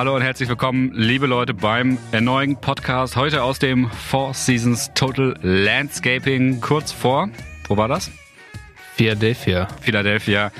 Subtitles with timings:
[0.00, 3.16] Hallo und herzlich willkommen, liebe Leute, beim erneuten Podcast.
[3.16, 6.62] Heute aus dem Four Seasons Total Landscaping.
[6.62, 7.28] Kurz vor,
[7.68, 8.10] wo war das?
[8.94, 9.68] Philadelphia.
[9.82, 10.52] Philadelphia.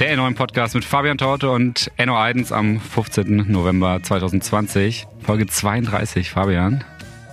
[0.00, 3.52] Der neuen Podcast mit Fabian Torte und Enno Eidens am 15.
[3.52, 5.06] November 2020.
[5.20, 6.82] Folge 32, Fabian.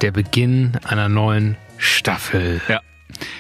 [0.04, 2.62] Der Beginn einer neuen Staffel.
[2.68, 2.80] Ja.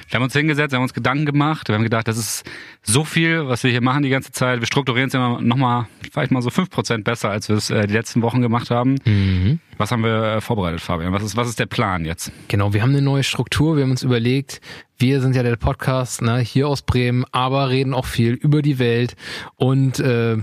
[0.07, 2.43] Wir haben uns hingesetzt, wir haben uns Gedanken gemacht, wir haben gedacht, das ist
[2.81, 4.59] so viel, was wir hier machen die ganze Zeit.
[4.59, 7.87] Wir strukturieren es immer nochmal, vielleicht mal so fünf Prozent besser, als wir es äh,
[7.87, 8.95] die letzten Wochen gemacht haben.
[9.05, 9.59] Mhm.
[9.78, 11.14] Was haben wir äh, vorbereitet, Fabian?
[11.14, 12.31] Was ist, was ist der Plan jetzt?
[12.47, 13.75] Genau, wir haben eine neue Struktur.
[13.75, 14.61] Wir haben uns überlegt,
[14.97, 18.79] wir sind ja der Podcast ne, hier aus Bremen, aber reden auch viel über die
[18.79, 19.15] Welt
[19.55, 20.37] und äh,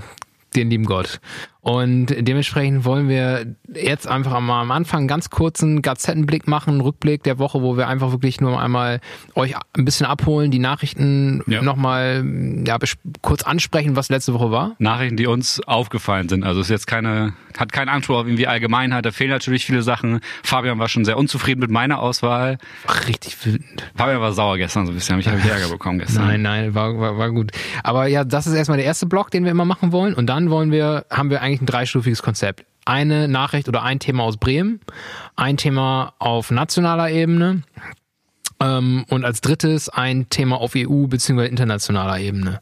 [0.55, 1.21] den lieben Gott.
[1.63, 6.81] Und dementsprechend wollen wir jetzt einfach mal am Anfang einen ganz kurzen Gazettenblick machen, einen
[6.81, 9.01] Rückblick der Woche, wo wir einfach wirklich nur einmal
[9.35, 11.61] euch ein bisschen abholen, die Nachrichten ja.
[11.61, 12.25] nochmal
[12.67, 12.79] ja,
[13.21, 14.75] kurz ansprechen, was letzte Woche war.
[14.79, 16.45] Nachrichten, die uns aufgefallen sind.
[16.45, 19.83] Also es ist jetzt keine, hat keinen Anspruch auf irgendwie Allgemeinheit, da fehlen natürlich viele
[19.83, 20.21] Sachen.
[20.43, 22.57] Fabian war schon sehr unzufrieden mit meiner Auswahl.
[22.87, 23.91] Ach, richtig wütend.
[23.95, 26.27] Fabian war sauer gestern so ein bisschen, ich habe Ärger bekommen gestern.
[26.27, 27.53] Nein, nein, war, war, war gut.
[27.85, 30.15] Aber ja, das ist erstmal der erste Block, den wir immer machen wollen.
[30.15, 32.65] Und dann wollen wir, haben wir eigentlich eigentlich ein dreistufiges Konzept.
[32.85, 34.81] Eine Nachricht oder ein Thema aus Bremen,
[35.37, 37.63] ein Thema auf nationaler Ebene
[38.61, 41.47] ähm, und als drittes ein Thema auf EU- bzw.
[41.47, 42.61] internationaler Ebene.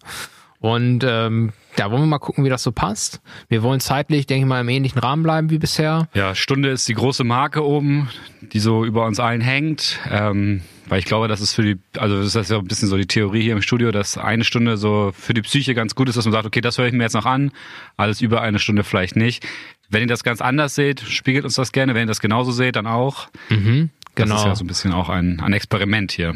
[0.61, 3.21] Und ähm, da wollen wir mal gucken, wie das so passt.
[3.49, 6.09] Wir wollen zeitlich, denke ich mal, im ähnlichen Rahmen bleiben wie bisher.
[6.15, 8.09] Ja, Stunde ist die große Marke oben,
[8.41, 10.01] die so über uns allen hängt.
[10.11, 12.97] Ähm, weil ich glaube, das ist für die, also das ist ja ein bisschen so
[12.97, 16.17] die Theorie hier im Studio, dass eine Stunde so für die Psyche ganz gut ist,
[16.17, 17.53] dass man sagt, okay, das höre ich mir jetzt noch an,
[17.97, 19.47] alles über eine Stunde vielleicht nicht.
[19.91, 21.95] Wenn ihr das ganz anders seht, spiegelt uns das gerne.
[21.95, 23.29] Wenn ihr das genauso seht, dann auch.
[23.51, 24.35] Mhm, genau.
[24.35, 26.35] Das ist ja so ein bisschen auch ein, ein Experiment hier.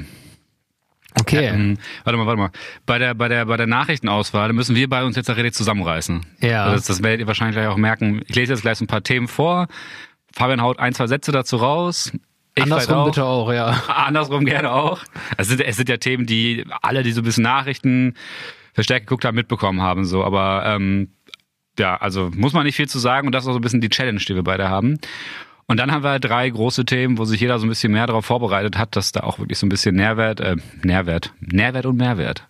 [1.21, 1.47] Okay.
[1.47, 2.51] Ähm, warte mal, warte mal.
[2.87, 6.25] Bei der, bei der, bei der Nachrichtenauswahl müssen wir bei uns jetzt richtig zusammenreißen.
[6.41, 6.65] Ja.
[6.65, 8.23] Also das, das werdet ihr wahrscheinlich gleich auch merken.
[8.27, 9.69] Ich lese jetzt gleich so ein paar Themen vor.
[10.35, 12.13] Fabian haut ein, zwei Sätze dazu raus.
[12.55, 13.05] Ich Andersrum auch.
[13.07, 13.67] bitte auch, ja.
[13.89, 15.01] Andersrum gerne auch.
[15.37, 18.15] Es sind, es sind ja Themen, die alle, die so ein bisschen Nachrichten
[18.75, 20.25] verstärkt geguckt haben, mitbekommen haben, so.
[20.25, 21.13] Aber, ähm,
[21.79, 23.81] ja, also muss man nicht viel zu sagen und das ist auch so ein bisschen
[23.81, 24.99] die Challenge, die wir beide haben.
[25.67, 28.27] Und dann haben wir drei große Themen, wo sich jeder so ein bisschen mehr darauf
[28.27, 32.47] vorbereitet hat, dass da auch wirklich so ein bisschen Nährwert, äh, Nährwert, Nährwert und Mehrwert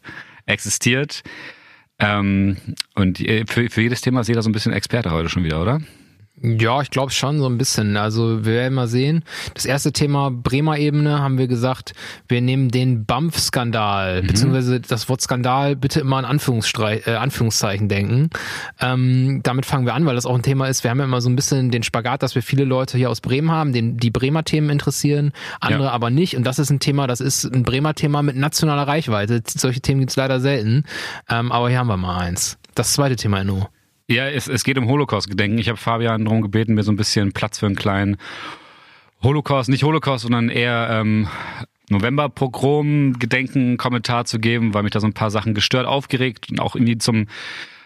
[0.46, 1.22] existiert.
[1.98, 2.56] Ähm,
[2.94, 5.80] und für, für jedes Thema ist jeder so ein bisschen Experte heute schon wieder, oder?
[6.42, 7.96] Ja, ich glaube schon so ein bisschen.
[7.96, 9.24] Also wir werden mal sehen.
[9.54, 11.92] Das erste Thema Bremer Ebene haben wir gesagt,
[12.26, 14.26] wir nehmen den BAMF-Skandal, mhm.
[14.26, 18.30] beziehungsweise das Wort Skandal bitte immer an Anführungsstrei äh, Anführungszeichen denken.
[18.80, 20.82] Ähm, damit fangen wir an, weil das auch ein Thema ist.
[20.82, 23.20] Wir haben ja immer so ein bisschen den Spagat, dass wir viele Leute hier aus
[23.20, 25.90] Bremen haben, den die Bremer Themen interessieren, andere ja.
[25.90, 26.36] aber nicht.
[26.36, 29.42] Und das ist ein Thema, das ist ein Bremer Thema mit nationaler Reichweite.
[29.46, 30.84] Solche Themen gibt's leider selten.
[31.28, 32.58] Ähm, aber hier haben wir mal eins.
[32.74, 33.68] Das zweite Thema, Inno.
[34.08, 35.58] Ja, es, es geht um Holocaust-Gedenken.
[35.58, 38.16] Ich habe Fabian darum gebeten, mir so ein bisschen Platz für einen kleinen
[39.22, 41.28] Holocaust, nicht Holocaust, sondern eher ähm,
[41.90, 46.98] November-Pogrom-Gedenken-Kommentar zu geben, weil mich da so ein paar Sachen gestört, aufgeregt und auch irgendwie
[46.98, 47.28] zum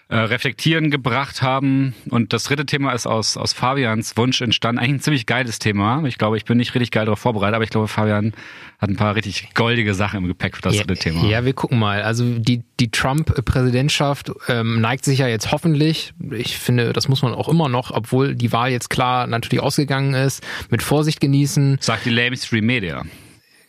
[0.09, 1.95] äh, Reflektieren gebracht haben.
[2.11, 4.79] Und das dritte Thema ist aus, aus Fabians Wunsch entstanden.
[4.79, 6.05] Eigentlich ein ziemlich geiles Thema.
[6.05, 8.33] Ich glaube, ich bin nicht richtig geil darauf vorbereitet, aber ich glaube, Fabian
[8.79, 11.25] hat ein paar richtig goldige Sachen im Gepäck für das ja, dritte Thema.
[11.27, 12.03] Ja, wir gucken mal.
[12.03, 17.35] Also die, die Trump-Präsidentschaft ähm, neigt sich ja jetzt hoffentlich, ich finde, das muss man
[17.35, 21.79] auch immer noch, obwohl die Wahl jetzt klar natürlich ausgegangen ist, mit Vorsicht genießen.
[21.81, 23.05] Sagt die Lamestream Media.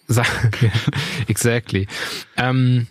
[1.28, 1.88] exactly.
[2.38, 2.88] Ähm,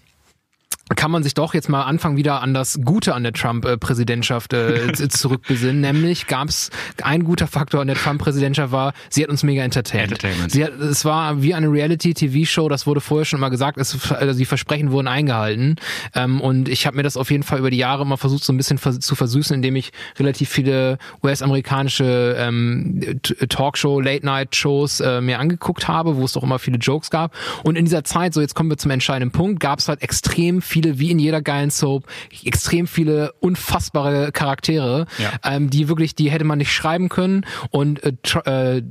[0.95, 4.93] kann man sich doch jetzt mal anfangen, wieder an das Gute an der Trump-Präsidentschaft äh,
[5.09, 5.81] zurückbesinnen.
[5.81, 6.71] Nämlich gab es
[7.03, 10.13] ein guter Faktor an der Trump-Präsidentschaft war, sie hat uns mega entertained.
[10.13, 10.53] Entertainment.
[10.53, 14.39] Sie hat, es war wie eine Reality-TV-Show, das wurde vorher schon mal gesagt, es, also
[14.39, 15.77] die Versprechen wurden eingehalten.
[16.15, 18.53] Ähm, und ich habe mir das auf jeden Fall über die Jahre mal versucht, so
[18.53, 25.41] ein bisschen vers zu versüßen, indem ich relativ viele US-amerikanische ähm, Talkshow, Late-Night-Shows äh, mir
[25.41, 27.35] angeguckt habe, wo es doch immer viele Jokes gab.
[27.65, 30.63] Und in dieser Zeit, so jetzt kommen wir zum entscheidenden Punkt, gab es halt extrem
[30.63, 32.05] viel viele, wie in jeder geilen Soap,
[32.45, 35.33] extrem viele unfassbare Charaktere, ja.
[35.43, 38.83] ähm, die wirklich, die hätte man nicht schreiben können und äh, äh,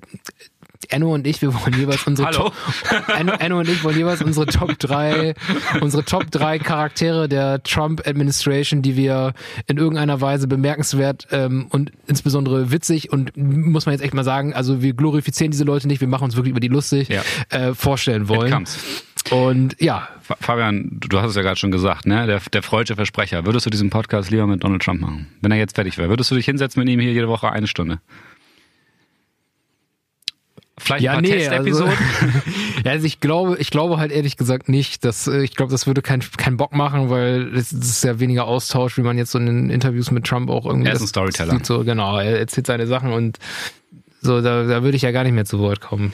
[0.90, 2.50] Enno und ich, wir wollen jeweils unsere Hallo?
[2.50, 2.54] Top,
[3.16, 5.36] Enno, Enno, und ich wollen jeweils unsere Top 3,
[5.82, 9.34] unsere Top 3 Charaktere der Trump Administration, die wir
[9.68, 14.56] in irgendeiner Weise bemerkenswert ähm, und insbesondere witzig und muss man jetzt echt mal sagen,
[14.56, 17.22] also wir glorifizieren diese Leute nicht, wir machen uns wirklich über die lustig, ja.
[17.50, 18.66] äh, vorstellen wollen.
[19.32, 20.08] Und ja.
[20.22, 22.28] Fabian, du hast es ja gerade schon gesagt, ne?
[22.28, 23.46] Der, der freudsche Versprecher.
[23.46, 25.28] Würdest du diesen Podcast lieber mit Donald Trump machen?
[25.42, 27.68] Wenn er jetzt fertig wäre, würdest du dich hinsetzen mit ihm hier jede Woche eine
[27.68, 28.00] Stunde?
[30.78, 31.94] Vielleicht Ja, ein paar nee, Testepisoden.
[31.94, 32.40] also,
[32.84, 35.88] ja, also ich glaube, ich glaube halt ehrlich gesagt nicht, dass äh, ich glaube, das
[35.88, 39.40] würde keinen keinen Bock machen, weil es ist ja weniger Austausch, wie man jetzt so
[39.40, 40.90] in den Interviews mit Trump auch irgendwie.
[40.90, 41.60] Er ist ein Storyteller.
[41.64, 43.40] So genau, er erzählt seine Sachen und
[44.22, 46.12] so, da, da würde ich ja gar nicht mehr zu Wort kommen.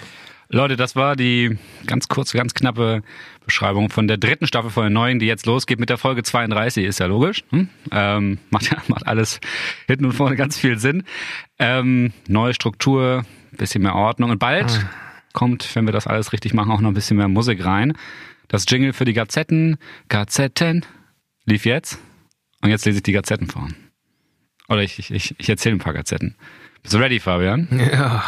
[0.53, 1.57] Leute, das war die
[1.87, 3.03] ganz kurze, ganz knappe
[3.45, 6.85] Beschreibung von der dritten Staffel von der neuen, die jetzt losgeht mit der Folge 32,
[6.85, 7.43] ist ja logisch.
[7.51, 7.69] Hm?
[7.91, 9.39] Ähm, macht, ja, macht alles
[9.87, 11.03] hinten und vorne ganz viel Sinn.
[11.57, 14.85] Ähm, neue Struktur, bisschen mehr Ordnung und bald
[15.33, 17.93] kommt, wenn wir das alles richtig machen, auch noch ein bisschen mehr Musik rein.
[18.49, 19.77] Das Jingle für die Gazetten,
[20.09, 20.85] Gazetten,
[21.45, 21.97] lief jetzt
[22.61, 23.69] und jetzt lese ich die Gazetten vor.
[24.67, 26.35] Oder ich, ich, ich erzähle ein paar Gazetten.
[26.83, 27.67] Bist du ready, Fabian?
[27.71, 28.23] Ja.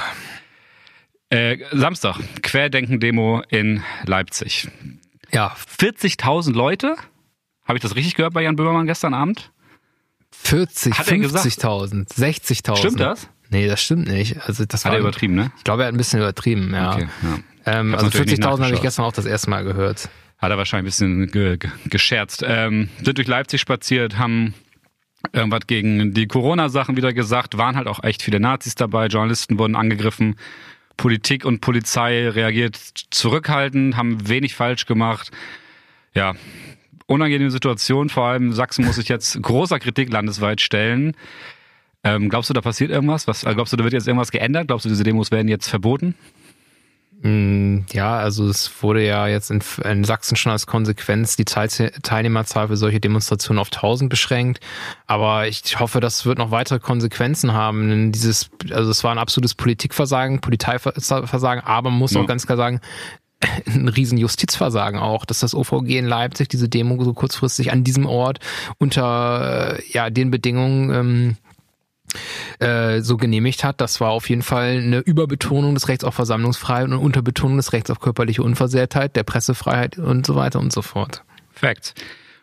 [1.30, 4.70] Äh, Samstag, Querdenken-Demo in Leipzig.
[5.31, 6.96] Ja, 40.000 Leute?
[7.66, 9.52] Habe ich das richtig gehört bei Jan Böhmermann gestern Abend?
[10.31, 11.46] 40, Hat er gesagt?
[11.46, 12.78] 50.000, 60.000.
[12.78, 13.30] Stimmt das?
[13.50, 14.42] Nee, das stimmt nicht.
[14.48, 15.52] Also das Hat war er übertrieben, ne?
[15.58, 16.94] Ich glaube, er hat ein bisschen übertrieben, ja.
[16.96, 17.40] Okay, ja.
[17.66, 20.10] Ähm, also natürlich nicht 40.000 habe ich gestern auch das erste Mal gehört.
[20.40, 22.44] Hat er wahrscheinlich ein bisschen ge gescherzt.
[22.46, 24.54] Ähm, sind durch Leipzig spaziert, haben
[25.31, 29.75] irgendwas gegen die Corona-Sachen wieder gesagt, waren halt auch echt viele Nazis dabei, Journalisten wurden
[29.75, 30.36] angegriffen,
[30.98, 32.78] Politik und Polizei reagiert
[33.10, 35.31] zurückhaltend, haben wenig falsch gemacht.
[36.13, 36.34] Ja,
[37.07, 41.16] unangenehme Situation, vor allem Sachsen muss sich jetzt großer Kritik landesweit stellen.
[42.04, 43.28] Ähm, glaubst du, da passiert irgendwas?
[43.28, 44.68] Was, äh, glaubst du, da wird jetzt irgendwas geändert?
[44.68, 46.16] Glaubst du, diese Demos werden jetzt verboten?
[47.24, 51.70] Mm, Ja, also es wurde ja jetzt in, in Sachsen schon als Konsequenz die Teil
[52.04, 54.60] Teilnehmerzahl für solche Demonstrationen auf 1000 beschränkt.
[55.08, 57.90] Aber ich hoffe, das wird noch weitere Konsequenzen haben.
[57.90, 62.22] Denn dieses, also es war ein absolutes Politikversagen, Polizeiversagen, aber man muss Ja.
[62.22, 62.81] auch ganz klar sagen,
[63.68, 68.06] ein riesen Justizversagen auch, dass das OVG in Leipzig diese Demo so kurzfristig an diesem
[68.06, 68.40] Ort
[68.78, 71.38] unter äh, ja den Bedingungen ähm,
[72.60, 73.81] äh, so genehmigt hat.
[73.81, 77.89] Das war auf jeden Fall eine Überbetonung des Rechts auf Versammlungsfreiheit und Unterbetonung des Rechts
[77.89, 81.24] auf körperliche Unversehrtheit, der Pressefreiheit und so weiter und so fort.
[81.51, 81.94] Facts.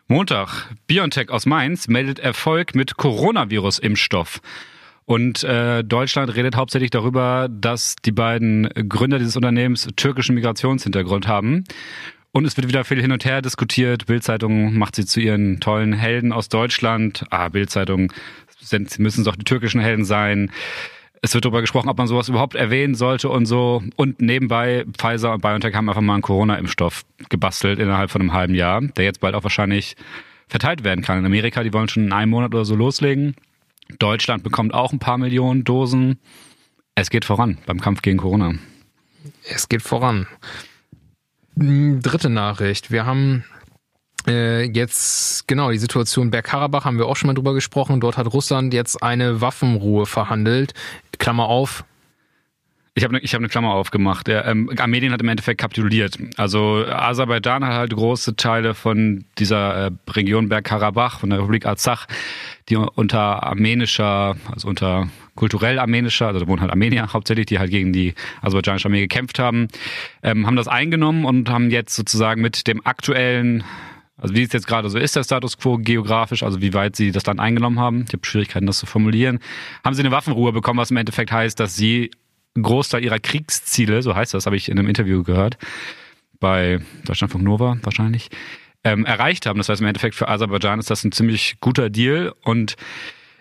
[0.07, 4.41] Montag, BioNTech aus Mainz meldet Erfolg mit Coronavirus-Impfstoff.
[5.05, 11.63] Und äh, Deutschland redet hauptsächlich darüber, dass die beiden Gründer dieses Unternehmens türkischen Migrationshintergrund haben.
[12.33, 14.05] Und es wird wieder viel hin und her diskutiert.
[14.05, 17.25] Bildzeitung macht sie zu ihren tollen Helden aus Deutschland.
[17.29, 18.13] Ah, Bildzeitung
[18.61, 20.51] sind, müssen doch die türkischen Helden sein.
[21.21, 23.83] Es wird darüber gesprochen, ob man sowas überhaupt erwähnen sollte und so.
[23.95, 28.55] Und nebenbei, Pfizer und BioNTech haben einfach mal einen Corona-Impfstoff gebastelt innerhalb von einem halben
[28.55, 29.95] Jahr, der jetzt bald auch wahrscheinlich
[30.47, 31.19] verteilt werden kann.
[31.19, 33.35] In Amerika, die wollen schon in einem Monat oder so loslegen.
[33.99, 36.19] Deutschland bekommt auch ein paar Millionen Dosen.
[36.95, 38.53] Es geht voran beim Kampf gegen Corona.
[39.43, 40.27] Es geht voran.
[41.55, 42.91] Mm, Dritte Nachricht.
[42.91, 43.43] Wir haben
[44.27, 47.99] jetzt, genau, die Situation Bergkarabach haben wir auch schon mal drüber gesprochen.
[47.99, 50.73] Dort hat Russland jetzt eine Waffenruhe verhandelt.
[51.17, 51.83] Klammer auf,
[52.93, 54.27] Ich habe eine hab ne Klammer aufgemacht.
[54.27, 56.17] Der, ähm, Armenien hat im Endeffekt kapituliert.
[56.37, 62.07] Also Aserbaidschan hat halt große Teile von dieser äh, Region Bergkarabach, von der Republik Arzach,
[62.69, 67.71] die unter armenischer, also unter kulturell armenischer, also da wohnen halt Armenier hauptsächlich, die halt
[67.71, 69.69] gegen die aserbaidschanische Armee gekämpft haben,
[70.21, 73.63] ähm, haben das eingenommen und haben jetzt sozusagen mit dem aktuellen
[74.21, 77.11] also wie es jetzt gerade so ist, der Status quo geografisch, also wie weit sie
[77.11, 79.39] das Land eingenommen haben, ich habe Schwierigkeiten, das zu formulieren,
[79.83, 82.11] haben sie eine Waffenruhe bekommen, was im Endeffekt heißt, dass sie
[82.55, 85.57] einen Großteil ihrer Kriegsziele, so heißt das, habe ich in einem Interview gehört,
[86.39, 88.29] bei Deutschlandfunk Nova wahrscheinlich,
[88.83, 89.57] ähm, erreicht haben.
[89.57, 92.75] Das heißt, im Endeffekt für Aserbaidschan ist das ein ziemlich guter Deal und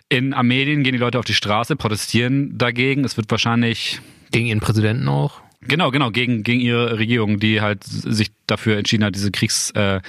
[0.08, 3.04] in Armenien gehen die Leute auf die Straße, protestieren dagegen.
[3.04, 4.00] Es wird wahrscheinlich
[4.32, 5.40] gegen ihren Präsidenten auch.
[5.62, 10.00] Genau, genau, gegen, gegen ihre Regierung, die halt sich dafür entschieden hat, diese Kriegs, äh,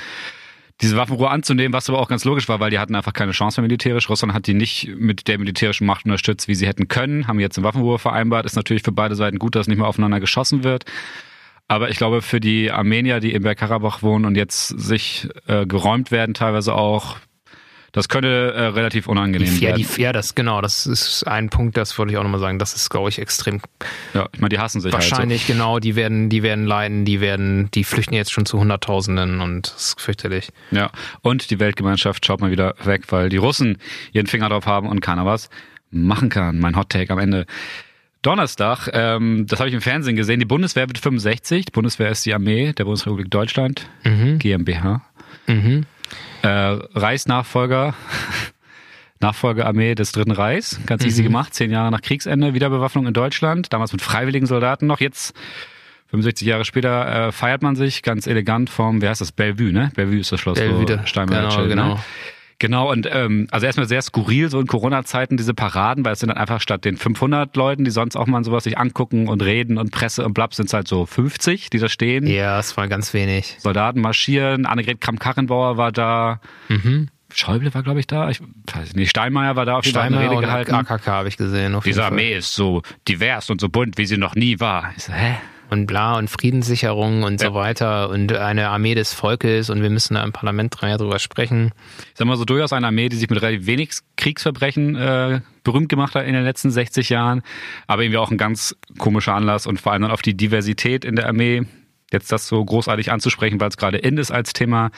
[0.82, 3.62] diese Waffenruhe anzunehmen, was aber auch ganz logisch war, weil die hatten einfach keine Chance
[3.62, 4.10] mehr militärisch.
[4.10, 7.58] Russland hat die nicht mit der militärischen Macht unterstützt, wie sie hätten können, haben jetzt
[7.58, 8.46] eine Waffenruhe vereinbart.
[8.46, 10.86] Ist natürlich für beide Seiten gut, dass nicht mehr aufeinander geschossen wird.
[11.68, 16.12] Aber ich glaube, für die Armenier, die in Bergkarabach wohnen und jetzt sich äh, geräumt
[16.12, 17.18] werden, teilweise auch,
[17.94, 19.86] das könnte äh, relativ unangenehm Ja, werden.
[19.96, 22.58] die, ja, das genau, das ist ein Punkt, das wollte ich auch nochmal sagen.
[22.60, 23.62] Das ist, glaube ich, extrem
[24.14, 27.20] ja, ich meine, die hassen sich wahrscheinlich, halt genau, die werden, die werden leiden, die
[27.22, 30.52] werden, die flüchten jetzt schon zu Hunderttausenden und das ist fürchterlich.
[30.72, 30.78] so.
[30.78, 33.78] Ja, und die Weltgemeinschaft schaut mal wieder weg, weil die Russen
[34.14, 35.50] ihren Finger drauf haben und keiner was
[35.92, 36.60] machen kann.
[36.60, 37.46] Mein Hot Take am Ende.
[38.22, 41.66] Donnerstag, ähm, das habe ich im Fernsehen gesehen, die Bundeswehr wird 65.
[41.66, 45.02] Die Bundeswehr ist die Armee der Bundesrepublik Deutschland, GmbH.
[45.48, 45.86] Mhm.
[46.42, 47.94] Äh, Reichsnachfolger,
[49.20, 51.10] Nachfolgearmee des Dritten Reichs, ganz Mhm.
[51.10, 55.36] easy gemacht, zehn Jahre nach Kriegsende, Wiederbewaffnung in Deutschland, damals mit freiwilligen Soldaten noch, jetzt
[56.08, 59.92] 65 Jahre später äh, feiert man sich ganz elegant vom, wie heißt das, Bellevue, ne?
[59.96, 61.94] Bellevue ist das Schloss, Bellevue, wo Steinmeier genau, chillt, genau.
[61.96, 62.00] Ne?
[62.62, 66.30] Genau, und ähm, also erstmal sehr skurril, so in Corona-Zeiten, diese Paraden, weil es sind
[66.30, 69.80] dann einfach statt den 500 Leuten, die sonst auch mal sowas sich angucken und reden
[69.80, 72.28] und Presse und blab, sind es halt so 50, die da stehen.
[72.28, 73.56] Ja, es war ganz wenig.
[73.58, 76.40] Soldaten marschieren, Annegret Kramp-Karrenbauer war da.
[76.70, 77.10] Mhm.
[77.34, 78.30] Schäuble war, glaube ich, da.
[78.30, 78.42] Ich
[78.72, 79.10] weiß nicht.
[79.10, 80.76] Steinmeier war da auf jeden Fall Rede gehalten.
[80.76, 81.74] AKK habe ich gesehen.
[81.74, 82.06] Auf Diese.
[82.06, 84.94] Armee ist so divers und so bunt, wie sie noch nie war.
[84.96, 85.38] Ich so, hä?
[85.72, 87.48] Und bla und Friedenssicherung und Ja.
[87.48, 91.72] so weiter und eine Armee des Volkes und wir müssen da im Parlament drüber sprechen.
[92.12, 95.90] Ich sag mal so, durchaus eine Armee, die sich mit relativ wenig Kriegsverbrechen äh, berühmt
[95.90, 97.42] gemacht hat in den letzten 60 Jahren.
[97.88, 101.16] Aber irgendwie auch ein ganz komischer Anlass und vor allem dann auf die Diversität in
[101.16, 101.64] der Armee,
[102.12, 104.92] jetzt das so großartig anzusprechen, weil es gerade in ist als Thema,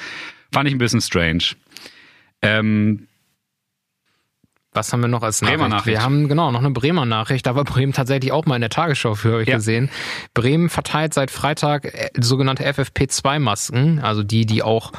[0.52, 1.44] fand ich ein bisschen strange.
[2.42, 3.08] Ähm,
[4.74, 5.72] Was haben wir noch als Bremer Nachricht?
[5.72, 5.98] Nachricht.
[5.98, 7.46] Wir haben genau noch eine Bremer Nachricht.
[7.46, 9.56] Da war Bremen tatsächlich auch mal in der Tagesschau für, ich Ja.
[9.56, 9.90] gesehen.
[10.34, 14.92] Bremen verteilt seit Freitag äh, sogenannte FFP2-Masken, also die, die auch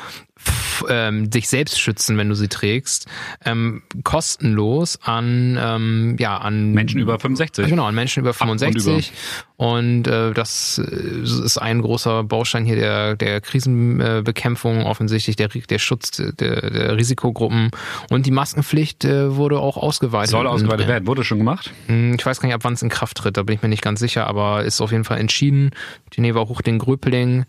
[0.89, 3.07] ähm, dich selbst schützen, wenn du sie trägst,
[3.45, 7.67] ähm, kostenlos an ähm, ja an Menschen über 65.
[7.69, 9.13] Genau, an Menschen über und 65.
[9.57, 16.11] Und, äh, das ist ein großer Baustein hier der, der Krisenbekämpfung, offensichtlich der, der Schutz
[16.11, 17.71] der, der Risikogruppen.
[18.11, 20.31] Und die Maskenpflicht äh, wurde auch ausgeweitet.
[20.31, 21.07] Soll ausgeweitet In- werden.
[21.07, 21.71] Wurde schon gemacht?
[21.87, 23.69] Hm, Ich weiß gar nicht, ab wann es in Kraft tritt, da bin ich mir
[23.69, 25.71] nicht ganz sicher, aber ist auf jeden Fall entschieden.
[26.15, 27.45] Die Neva hoch den Gröpeling.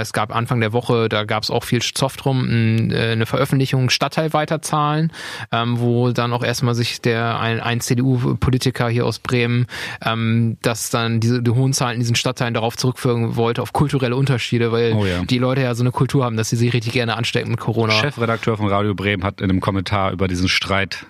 [0.00, 3.90] Es gab Anfang der Woche, da gab es auch viel Zoff ein, äh, eine Veröffentlichung
[3.90, 5.12] Stadtteilweiterzahlen,
[5.52, 9.66] ähm, wo dann auch erstmal sich der ein, ein CDU-Politiker hier aus Bremen,
[10.04, 14.16] ähm, dass dann diese die hohen Zahlen in diesen Stadtteilen darauf zurückführen wollte, auf kulturelle
[14.16, 15.22] Unterschiede, weil Oh ja.
[15.24, 17.92] die Leute ja so eine Kultur haben, dass sie sich richtig gerne anstecken mit Corona.
[17.92, 21.06] Chefredakteur von Radio Bremen hat in einem Kommentar über diesen Streit,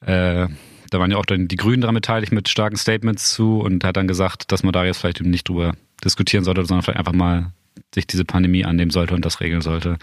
[0.00, 0.46] äh,
[0.90, 3.96] da waren ja auch dann die Grünen daran beteiligt mit starken Statements zu und hat
[3.96, 5.72] dann gesagt, dass man da jetzt vielleicht eben nicht drüber
[6.04, 7.52] diskutieren sollte, sondern vielleicht einfach mal
[7.94, 9.96] sich diese Pandemie annehmen sollte und das regeln sollte.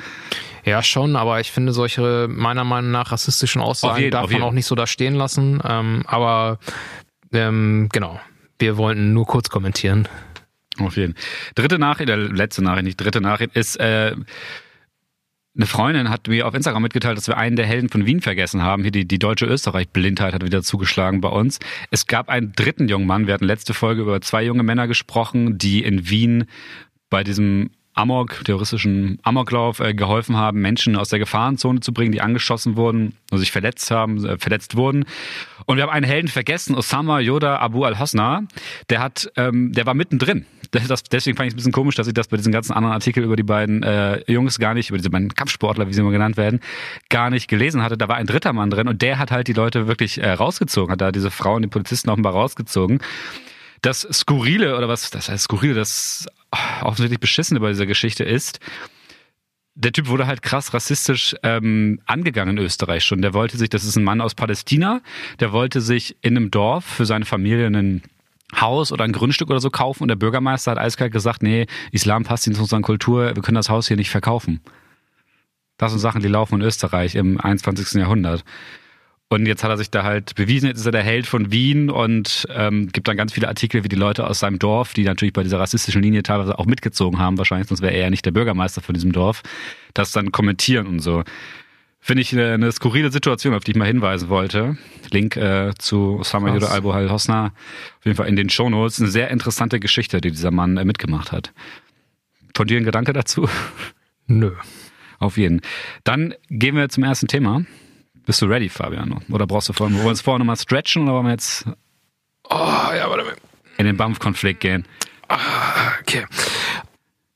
[0.66, 4.44] Ja, schon, aber ich finde solche meiner Meinung nach rassistischen Aussagen jeden- darf man jeden.
[4.44, 5.62] auch nicht so da stehen lassen.
[5.68, 6.60] Ähm, aber
[7.34, 8.20] ähm, genau,
[8.60, 10.08] wir wollten nur kurz kommentieren.
[10.80, 11.16] Auf jeden.
[11.56, 14.16] Dritte Nachricht, äh, letzte Nachricht, nicht dritte Nachricht, ist, äh,
[15.56, 18.64] eine Freundin hat mir auf Instagram mitgeteilt, dass wir einen der Helden von Wien vergessen
[18.64, 18.82] haben.
[18.82, 21.60] Hier die, die deutsche Österreich-Blindheit hat wieder zugeschlagen bei uns.
[21.92, 23.28] Es gab einen dritten jungen Mann.
[23.28, 26.46] Wir hatten letzte Folge über zwei junge Männer gesprochen, die in Wien
[27.14, 32.22] bei diesem Amok, terroristischen Amoklauf äh, geholfen haben, Menschen aus der Gefahrenzone zu bringen, die
[32.22, 35.06] angeschossen wurden und sich verletzt haben, äh, verletzt wurden.
[35.68, 38.46] Und wir haben einen Helden vergessen, Osama Yoda Abu al-Hosna.
[38.90, 40.48] Der hat, ähm, der war mittendrin.
[40.72, 42.74] Das, das, deswegen fand ich es ein bisschen komisch, dass ich das bei diesen ganzen
[42.74, 46.02] anderen Artikeln über die beiden äh, Jungs gar nicht, über diese beiden Kampfsportler, wie sie
[46.02, 46.62] immer genannt werden,
[47.10, 47.96] gar nicht gelesen hatte.
[47.96, 50.92] Da war ein dritter Mann drin und der hat halt die Leute wirklich äh, rausgezogen,
[50.92, 53.02] hat da diese Frauen, die Polizisten offenbar rausgezogen.
[53.84, 56.26] Das Skurrile, oder was, das heißt Skurrile, das
[56.82, 58.62] offensichtlich Beschissene bei dieser Geschichte ist,
[59.76, 63.22] der Typ wurde halt krass rassistisch ähm, angegangen in Österreich schon.
[63.22, 65.02] Der wollte sich, das ist ein Mann aus Palästina,
[65.42, 68.04] der wollte sich in einem Dorf für seine Familie ein
[68.56, 72.24] Haus oder ein Grundstück oder so kaufen und der Bürgermeister hat eiskalt gesagt, nee, Islam
[72.24, 74.62] passt nicht zu unserer Kultur, wir können das Haus hier nicht verkaufen.
[75.78, 78.00] Das sind Sachen, die laufen in Österreich im 21.
[78.00, 78.46] Jahrhundert.
[79.30, 81.90] Und jetzt hat er sich da halt bewiesen, jetzt ist er der Held von Wien
[81.90, 85.34] und ähm, gibt dann ganz viele Artikel, wie die Leute aus seinem Dorf, die natürlich
[85.34, 88.32] bei dieser rassistischen Linie teilweise auch mitgezogen haben, wahrscheinlich, sonst wäre er ja nicht der
[88.32, 89.42] Bürgermeister von diesem Dorf,
[89.96, 91.24] das dann kommentieren und so.
[92.06, 94.78] Finde ich eine, eine skurrile Situation, auf die ich mal hinweisen wollte.
[95.12, 96.54] Link äh, zu Osama.
[96.54, 99.00] Yoda Albo Al Hosna auf jeden Fall in den Shownotes.
[99.00, 101.54] Eine sehr interessante Geschichte, die dieser Mann äh, mitgemacht hat.
[102.54, 103.48] Von dir ein Gedanke dazu?
[104.28, 104.52] Nö.
[105.20, 105.62] Auf jeden.
[106.04, 107.64] Dann gehen wir zum ersten Thema.
[108.26, 109.20] Bist du ready, Fabian?
[109.30, 111.66] Oder brauchst du vorher, wollen wir uns vorher nochmal stretchen oder wollen wir jetzt
[112.50, 113.34] Oh, ja, warte mal.
[113.78, 114.86] in den BAMF-Konflikt gehen?
[116.02, 116.26] Okay.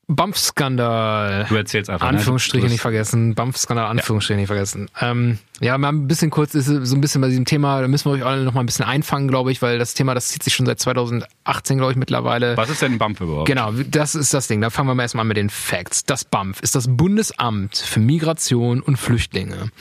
[0.10, 1.48] Bump-Skandal.
[1.50, 2.10] Du erzählst einfach.
[2.12, 2.18] ne?
[2.18, 3.36] Anführungsstriche Du- nicht vergessen.
[3.36, 4.90] Bump-Skandal, Anführungsstriche nicht vergessen.
[5.02, 8.06] Ähm, ja, mal ein bisschen kurz, ist so ein bisschen bei diesem Thema, da müssen
[8.10, 10.44] wir euch alle noch mal ein bisschen einfangen, glaube ich, weil das Thema, das zieht
[10.44, 12.56] sich schon seit 2018, glaube ich, mittlerweile.
[12.56, 13.48] Was ist denn ein BAMF überhaupt?
[13.48, 14.62] Genau, das ist das Ding.
[14.62, 16.06] Da fangen wir mal erstmal an mit den Facts.
[16.06, 19.72] Das BAMF ist das Bundesamt für Migration und Flüchtlinge.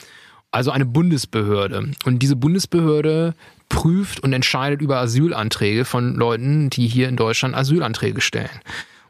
[0.51, 1.91] Also eine Bundesbehörde.
[2.05, 3.35] Und diese Bundesbehörde
[3.69, 8.61] prüft und entscheidet über Asylanträge von Leuten, die hier in Deutschland Asylanträge stellen.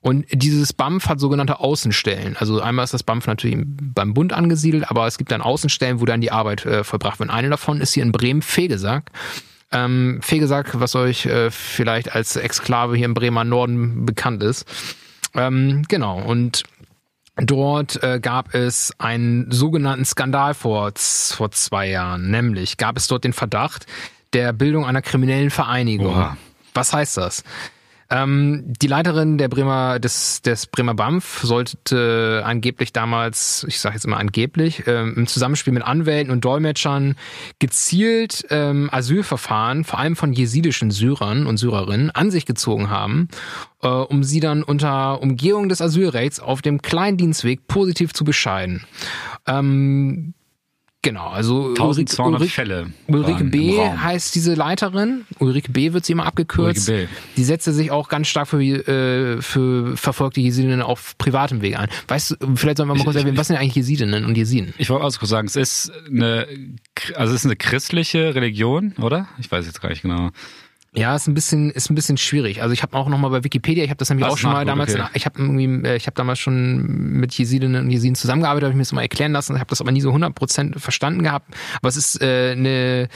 [0.01, 2.37] Und dieses BAMF hat sogenannte Außenstellen.
[2.37, 6.05] Also einmal ist das BAMF natürlich beim Bund angesiedelt, aber es gibt dann Außenstellen, wo
[6.05, 7.31] dann die Arbeit äh, vollbracht wird.
[7.31, 9.11] Eine davon ist hier in Bremen-Fegesack.
[9.73, 14.65] Ähm, Fegesack, was euch äh, vielleicht als Exklave hier im Bremer Norden bekannt ist.
[15.35, 16.63] Ähm, genau, und
[17.37, 22.31] dort äh, gab es einen sogenannten Skandal vor, vor zwei Jahren.
[22.31, 23.87] Nämlich gab es dort den Verdacht
[24.33, 26.15] der Bildung einer kriminellen Vereinigung.
[26.15, 26.37] Oha.
[26.75, 27.45] Was heißt das?
[28.09, 34.05] Ähm, die Leiterin der Bremer, des, des Bremer BAMF sollte angeblich damals, ich sage jetzt
[34.05, 37.17] immer angeblich, ähm, im Zusammenspiel mit Anwälten und Dolmetschern
[37.59, 43.29] gezielt ähm, Asylverfahren, vor allem von jesidischen Syrern und Syrerinnen, an sich gezogen haben,
[43.83, 48.85] äh, um sie dann unter Umgehung des Asylrechts auf dem Kleindienstweg positiv zu bescheiden.
[49.47, 50.35] Ähm,
[51.07, 52.87] Genau, also 1200 Ulrike, Fälle.
[53.07, 53.79] Ulrike B.
[53.79, 55.25] heißt diese Leiterin.
[55.39, 55.93] Ulrike B.
[55.93, 56.89] wird sie immer abgekürzt.
[56.89, 57.17] Ulrike B.
[57.37, 61.89] Die setzte sich auch ganz stark für, äh, für verfolgte Jesidinnen auf privatem Weg ein.
[62.09, 64.75] Weißt du, vielleicht sollen wir mal kurz erwähnen, was sind eigentlich Jesidinnen und Jesiden?
[64.79, 66.49] Ich wollte auch kurz sagen, es ist eine,
[67.15, 69.29] also es ist eine christliche Religion, oder?
[69.39, 70.33] Ich weiß jetzt gar nicht genau.
[70.97, 72.63] Ja, ist ein bisschen ist ein bisschen schwierig.
[72.63, 74.53] Also ich habe auch noch mal bei Wikipedia, ich habe das nämlich Was auch schon
[74.53, 75.05] mal damals, okay.
[75.13, 78.77] ich habe irgendwie, äh, ich habe damals schon mit Jesidinnen und Jesiden zusammengearbeitet, habe ich
[78.77, 81.55] mir das mal erklären lassen, habe das aber nie so 100% verstanden gehabt.
[81.77, 83.09] Aber es ist äh, eine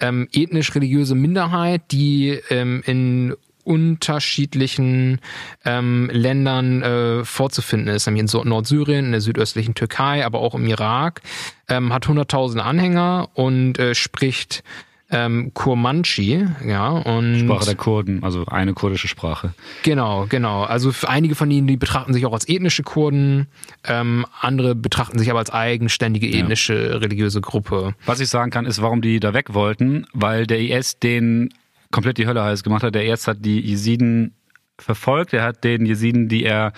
[0.00, 3.34] ähm, ethnisch-religiöse Minderheit, die ähm, in
[3.66, 5.20] unterschiedlichen
[5.64, 10.66] ähm, Ländern äh, vorzufinden ist, nämlich in Nordsyrien, in der südöstlichen Türkei, aber auch im
[10.66, 11.20] Irak,
[11.68, 14.62] ähm, hat 100.000 Anhänger und äh, spricht
[15.10, 19.54] ähm, Kurmanchi, ja, und Sprache der Kurden, also eine kurdische Sprache.
[19.82, 20.64] Genau, genau.
[20.64, 23.46] Also für einige von ihnen, die betrachten sich auch als ethnische Kurden,
[23.84, 27.94] ähm, andere betrachten sich aber als eigenständige ethnische religiöse Gruppe.
[28.04, 31.50] Was ich sagen kann, ist, warum die da weg wollten, weil der IS den
[31.90, 32.94] komplett die Hölle heiß gemacht hat.
[32.94, 34.34] Der IS hat die Jesiden
[34.78, 35.32] verfolgt.
[35.32, 36.72] Er hat den Jesiden, die er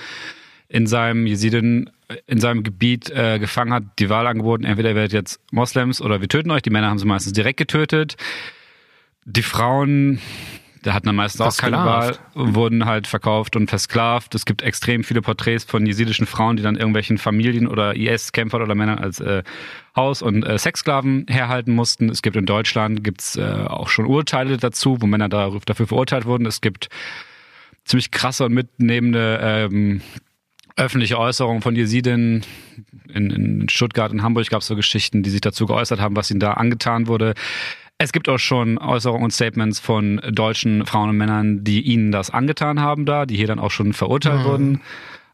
[0.68, 1.90] in seinem Jesiden
[2.26, 6.20] in seinem Gebiet äh, gefangen hat, die Wahl angeboten, entweder ihr werdet jetzt Moslems oder
[6.20, 6.62] wir töten euch.
[6.62, 8.16] Die Männer haben sie meistens direkt getötet.
[9.26, 10.18] Die Frauen,
[10.82, 14.34] da hatten dann meistens auch keine Wahl, wurden halt verkauft und versklavt.
[14.34, 18.74] Es gibt extrem viele Porträts von jesidischen Frauen, die dann irgendwelchen Familien oder IS-Kämpfern oder
[18.74, 19.42] Männern als äh,
[19.94, 22.08] Haus- und äh, Sexsklaven herhalten mussten.
[22.08, 26.24] Es gibt in Deutschland gibt's äh, auch schon Urteile dazu, wo Männer da, dafür verurteilt
[26.24, 26.46] wurden.
[26.46, 26.88] Es gibt
[27.84, 30.00] ziemlich krasse und mitnehmende ähm,
[30.78, 32.42] öffentliche Äußerungen von Jesiden.
[33.12, 36.30] In, in Stuttgart, in Hamburg gab es so Geschichten, die sich dazu geäußert haben, was
[36.30, 37.34] ihnen da angetan wurde.
[37.98, 42.30] Es gibt auch schon Äußerungen und Statements von deutschen Frauen und Männern, die ihnen das
[42.30, 44.80] angetan haben da, die hier dann auch schon verurteilt wurden.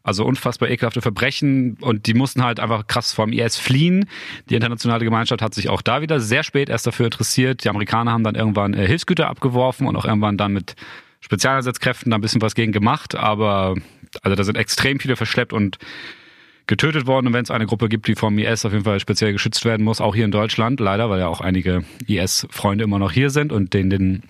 [0.01, 4.07] Also unfassbar ekelhafte Verbrechen und die mussten halt einfach krass vom IS fliehen.
[4.49, 7.63] Die internationale Gemeinschaft hat sich auch da wieder sehr spät erst dafür interessiert.
[7.63, 10.75] Die Amerikaner haben dann irgendwann äh, Hilfsgüter abgeworfen und auch irgendwann dann mit
[11.25, 13.75] Spezialeinsatzkräften da ein bisschen was gegen gemacht, aber
[14.21, 15.79] also da sind extrem viele verschleppt und
[16.67, 17.27] getötet worden.
[17.27, 19.83] Und wenn es eine Gruppe gibt, die vom IS auf jeden Fall speziell geschützt werden
[19.83, 23.51] muss, auch hier in Deutschland, leider, weil ja auch einige IS-Freunde immer noch hier sind
[23.51, 24.23] und denen den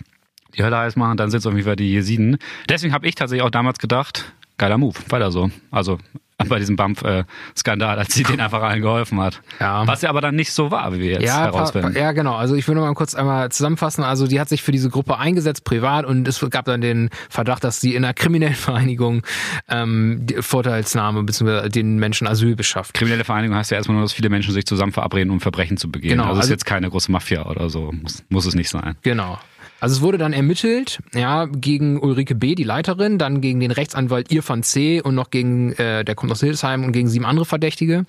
[0.56, 2.38] die Hölle heiß machen, dann sind es auf jeden Fall die Jesiden.
[2.66, 5.50] Deswegen habe ich tatsächlich auch damals gedacht, geiler Move, weiter so.
[5.70, 5.98] Also
[6.50, 9.40] bei diesem BAMF-Skandal, als sie den einfach allen geholfen hat.
[9.58, 9.86] Ja.
[9.86, 11.94] Was ja aber dann nicht so war, wie wir jetzt Ja, herausfinden.
[11.96, 12.34] ja, genau.
[12.36, 14.04] Also ich will noch mal kurz einmal zusammenfassen.
[14.04, 17.64] Also die hat sich für diese Gruppe eingesetzt, privat, und es gab dann den Verdacht,
[17.64, 19.22] dass sie in einer kriminellen Vereinigung
[19.70, 21.70] ähm, Vorteilsnahme bzw.
[21.70, 22.92] den Menschen Asyl beschafft.
[22.92, 25.90] Kriminelle Vereinigung heißt ja erstmal nur, dass viele Menschen sich zusammen verabreden, um Verbrechen zu
[25.90, 26.10] begehen.
[26.10, 28.68] Genau, also es ist also- jetzt keine große Mafia oder so, muss, muss es nicht
[28.68, 28.96] sein.
[29.00, 29.38] Genau.
[29.80, 34.32] Also es wurde dann ermittelt, ja, gegen Ulrike B., die Leiterin, dann gegen den Rechtsanwalt
[34.32, 35.00] Irfan C.
[35.02, 38.04] und noch gegen, äh, der kommt aus Hildesheim und gegen sieben andere Verdächtige.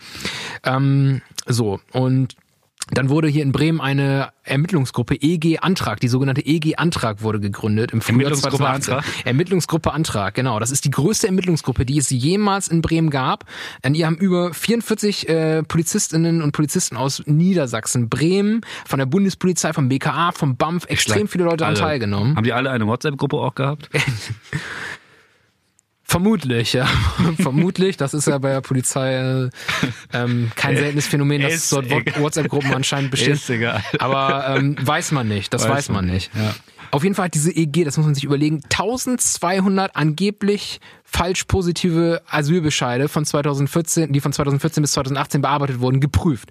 [0.64, 2.36] Ähm, so, und
[2.92, 7.92] dann wurde hier in Bremen eine Ermittlungsgruppe EG Antrag, die sogenannte EG Antrag wurde gegründet
[7.92, 8.94] im Frühjahr Ermittlungsgruppe 2018.
[8.94, 9.26] Antrag?
[9.26, 10.60] Ermittlungsgruppe Antrag, genau.
[10.60, 13.46] Das ist die größte Ermittlungsgruppe, die es jemals in Bremen gab.
[13.84, 19.74] An ihr haben über 44 äh, Polizistinnen und Polizisten aus Niedersachsen, Bremen, von der Bundespolizei,
[19.74, 21.80] vom BKA, vom BAMF, extrem viele Leute an Alle.
[21.80, 22.36] teilgenommen.
[22.36, 23.90] Haben die alle eine WhatsApp-Gruppe auch gehabt?
[26.10, 26.86] Vermutlich, ja.
[27.38, 27.98] Vermutlich.
[27.98, 29.50] Das ist ja bei der Polizei äh,
[30.14, 31.90] ähm, kein seltenes Phänomen, dass Ist dort.
[32.18, 33.34] WhatsApp-Gruppen anscheinend bestehen.
[33.34, 33.84] Ist egal.
[34.00, 35.54] Aber ähm, weiß man nicht.
[35.54, 36.32] Das weiß, man nicht.
[36.34, 36.56] Ja.
[36.92, 42.22] Auf jeden Fall hat diese EG, das muss man sich überlegen, 1200 angeblich falsch positive
[42.30, 46.50] Asylbescheide von 2014, die von 2014 bis 2018 bearbeitet wurden, geprüft.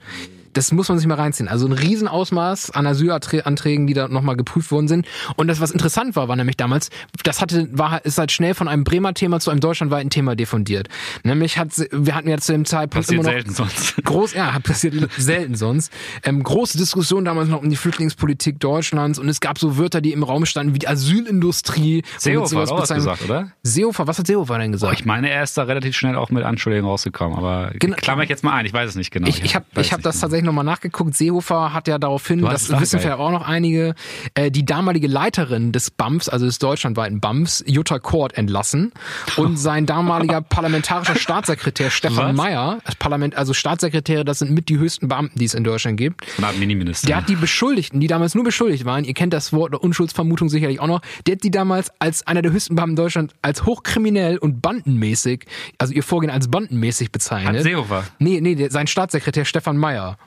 [0.56, 1.48] Das muss man sich mal reinziehen.
[1.48, 5.06] Also ein Riesenausmaß an Asylanträgen, die da nochmal geprüft worden sind.
[5.36, 6.90] Und das, was interessant war, war nämlich damals,
[7.24, 10.88] das hatte, war, ist halt schnell von einem Bremer Thema zu einem deutschlandweiten Thema diffundiert.
[11.24, 13.96] Nämlich hat, wir hatten ja zu dem Zeitpunkt Passiert immer noch selten sonst.
[14.04, 15.92] groß, ja, hat passiert selten sonst.
[16.22, 20.12] Ähm, große Diskussion damals noch um die Flüchtlingspolitik Deutschlands und es gab so Wörter, die
[20.12, 22.02] im Raum standen, wie die Asylindustrie.
[22.18, 23.50] Seehofer hat auch was gesagt, oder?
[23.62, 24.94] Seehofer, was hat Seehofer denn gesagt?
[24.98, 27.96] Ich meine, er ist da relativ schnell auch mit Anschuldigungen rausgekommen, aber Genau.
[27.96, 29.28] klammer ich jetzt mal ein, ich weiß es nicht genau.
[29.28, 30.20] Ich, ich habe ich hab nicht das genau.
[30.22, 31.14] tatsächlich nochmal nachgeguckt.
[31.16, 33.94] Seehofer hat ja daraufhin, das wissen vielleicht auch noch einige,
[34.34, 38.92] äh, die damalige Leiterin des BAMFs, also des deutschlandweiten BAMFs, Jutta Kort, entlassen.
[39.36, 42.36] Und sein damaliger parlamentarischer Staatssekretär Stefan Was?
[42.36, 46.26] Mayer, Parlament, also Staatssekretäre, das sind mit die höchsten Beamten, die es in Deutschland gibt.
[46.38, 47.06] Na, Miniminister.
[47.06, 50.48] Der hat die Beschuldigten, die damals nur beschuldigt waren, ihr kennt das Wort der Unschuldsvermutung
[50.48, 54.38] sicherlich auch noch, der hat die damals als einer der höchsten Beamten Deutschlands als hochkriminell
[54.38, 55.44] und bandenmäßig,
[55.78, 57.56] also ihr Vorgehen als bandenmäßig bezeichnet.
[57.56, 58.04] Hat Seehofer.
[58.18, 60.18] Nee, nee, sein Staatssekretär Stefan Mayer.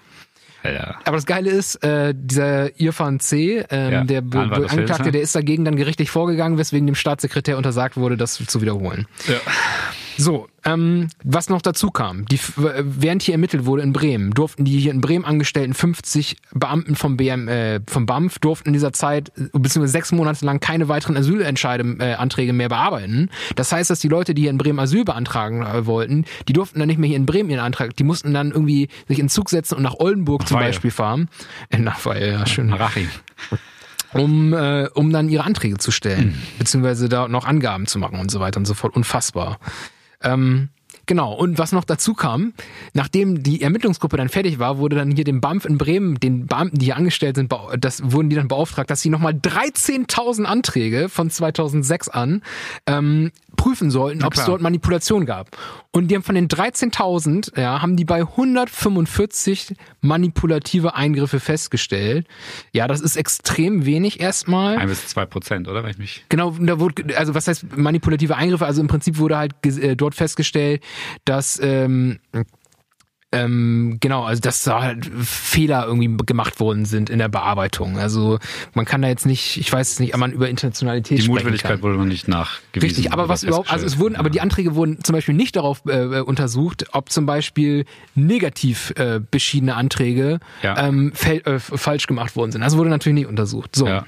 [0.64, 0.96] Ja.
[1.06, 5.12] Aber das Geile ist, äh, dieser Irfan C., ähm, Ja, der Be Anwalt Angeklagte, Hildesheim.
[5.14, 9.08] der ist dagegen dann gerichtlich vorgegangen, weswegen dem Staatssekretär untersagt wurde, das zu wiederholen.
[9.28, 9.36] Ja.
[10.20, 14.78] So, ähm, was noch dazu kam, die, während hier ermittelt wurde in Bremen, durften die
[14.78, 19.32] hier in Bremen angestellten 50 Beamten vom, BM, äh, vom BAMF durften in dieser Zeit
[19.38, 23.30] äh, beziehungsweise sechs Monate lang keine weiteren Asylentscheidungen äh, mehr bearbeiten.
[23.56, 26.80] Das heißt, dass die Leute, die hier in Bremen Asyl beantragen äh, wollten, die durften
[26.80, 29.50] dann nicht mehr hier in Bremen ihren Antrag, die mussten dann irgendwie sich in Zug
[29.50, 30.66] setzen und nach Oldenburg zum Weil.
[30.66, 31.30] Beispiel fahren.
[31.70, 33.08] Äh, nach Weil, ja, schön Rachi.
[34.12, 38.30] um, äh, um dann ihre Anträge zu stellen, beziehungsweise da noch Angaben zu machen und
[38.30, 38.98] so weiter und so fort.
[38.98, 39.60] Unfassbar.
[40.24, 40.70] Ähm,
[41.06, 42.54] genau, und was noch dazu kam,
[42.94, 46.78] nachdem die Ermittlungsgruppe dann fertig war, wurde dann hier dem BAMF in Bremen, den Beamten,
[46.80, 51.30] die hier angestellt sind, das wurden die dann beauftragt, dass sie nochmal 13.000 Anträge von
[51.30, 52.42] 2006 an
[52.86, 55.58] ähm, prüfen sollten, ob es dort Manipulation gab.
[55.92, 62.26] Und die haben von den 13.000, ja, haben die bei 145 manipulative Eingriffe festgestellt.
[62.72, 64.78] Ja, das ist extrem wenig erstmal.
[64.78, 65.84] Ein bis zwei Prozent, oder?
[65.84, 66.26] Wenn ich mich.
[66.30, 68.66] Genau, da wurde, also was heißt manipulative Eingriffe?
[68.66, 70.82] Also im Prinzip wurde halt äh, dort festgestellt,
[71.26, 72.20] dass ähm,
[73.32, 78.00] ähm, genau, also dass da halt Fehler irgendwie gemacht worden sind in der Bearbeitung.
[78.00, 78.40] Also
[78.74, 81.84] man kann da jetzt nicht, ich weiß es nicht, ob man über Internationalität Die Mutwilligkeit
[81.84, 82.96] wurde noch nicht nachgewiesen.
[82.96, 85.84] Richtig, aber was überhaupt, also es wurden, aber die Anträge wurden zum Beispiel nicht darauf
[85.86, 90.88] äh, untersucht, ob zum Beispiel negativ äh, beschiedene Anträge Ja.
[90.88, 92.62] ähm, äh, falsch gemacht worden sind.
[92.62, 93.76] Das wurde natürlich nicht untersucht.
[93.76, 93.86] So.
[93.88, 94.06] Ja.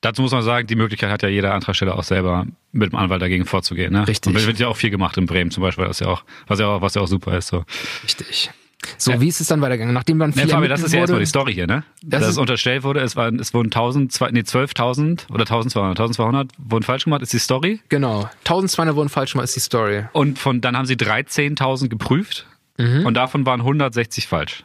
[0.00, 3.20] Dazu muss man sagen, die Möglichkeit hat ja jeder Antragsteller auch selber mit dem Anwalt
[3.20, 3.92] dagegen vorzugehen.
[3.92, 4.06] Ne?
[4.06, 4.34] Richtig.
[4.34, 6.66] Und wird ja auch viel gemacht in Bremen zum Beispiel, was ja auch, was ja
[6.68, 7.48] auch, was ja auch super ist.
[7.48, 7.64] So.
[8.04, 8.50] Richtig.
[8.96, 9.92] So, wie ist es dann weitergegangen?
[9.92, 11.82] Nachdem dann viel Nee, Fabi, das ist ja erstmal die Story hier, ne?
[12.00, 15.42] Das Das, ist- ist unterstellt wurde, es waren, es wurden 1000, zwei- nee, 12.000 oder
[15.46, 17.80] 1200, 1200 wurden falsch gemacht, ist die Story.
[17.88, 18.30] Genau.
[18.44, 20.04] 1200 wurden falsch gemacht, ist die Story.
[20.12, 22.46] Und von, dann haben sie 13.000 geprüft
[22.78, 23.04] Mhm.
[23.04, 24.62] und davon waren 160 falsch.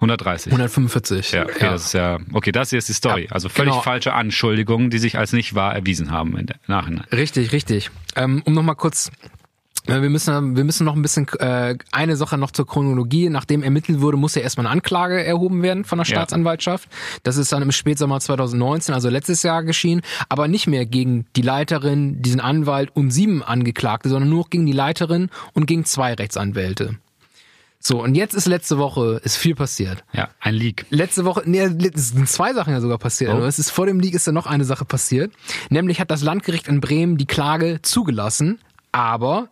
[0.00, 0.52] 130.
[0.52, 1.32] 145.
[1.32, 3.24] Ja, okay, das ist ja, okay, das hier ist die Story.
[3.24, 3.82] Ja, also völlig genau.
[3.82, 7.04] falsche Anschuldigungen, die sich als nicht wahr erwiesen haben im Nachhinein.
[7.10, 7.90] Richtig, richtig.
[8.14, 9.10] Ähm, um nochmal kurz
[9.88, 13.28] äh, wir müssen, wir müssen noch ein bisschen äh, eine Sache noch zur Chronologie.
[13.28, 16.16] Nachdem ermittelt wurde, muss ja erstmal eine Anklage erhoben werden von der Ja.
[16.16, 16.88] Staatsanwaltschaft.
[17.22, 21.42] Das ist dann im Spätsommer 2019, also letztes Jahr geschehen, aber nicht mehr gegen die
[21.42, 26.98] Leiterin, diesen Anwalt und sieben Angeklagte, sondern nur gegen die Leiterin und gegen zwei Rechtsanwälte.
[27.80, 30.04] So, und jetzt ist letzte Woche, ist viel passiert.
[30.12, 30.86] Ja, ein Leak.
[30.90, 33.32] Letzte Woche, nee, es sind zwei Sachen ja sogar passiert.
[33.34, 33.44] Oh.
[33.44, 35.32] Es ist vor dem Leak ist da noch eine Sache passiert.
[35.70, 38.58] Nämlich hat das Landgericht in Bremen die Klage zugelassen,
[38.90, 39.48] aber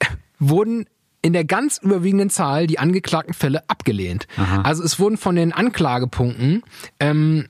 [0.38, 0.86] wurden
[1.22, 4.28] in der ganz überwiegenden Zahl die angeklagten Fälle abgelehnt.
[4.62, 6.62] Also es wurden von den Anklagepunkten
[7.00, 7.48] ähm,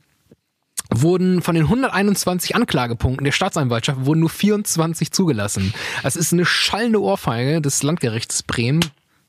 [0.90, 5.74] wurden von den 121 Anklagepunkten der Staatsanwaltschaft wurden nur 24 zugelassen.
[6.04, 8.80] Das ist eine schallende Ohrfeige des Landgerichts Bremen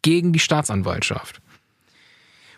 [0.05, 1.41] gegen die Staatsanwaltschaft.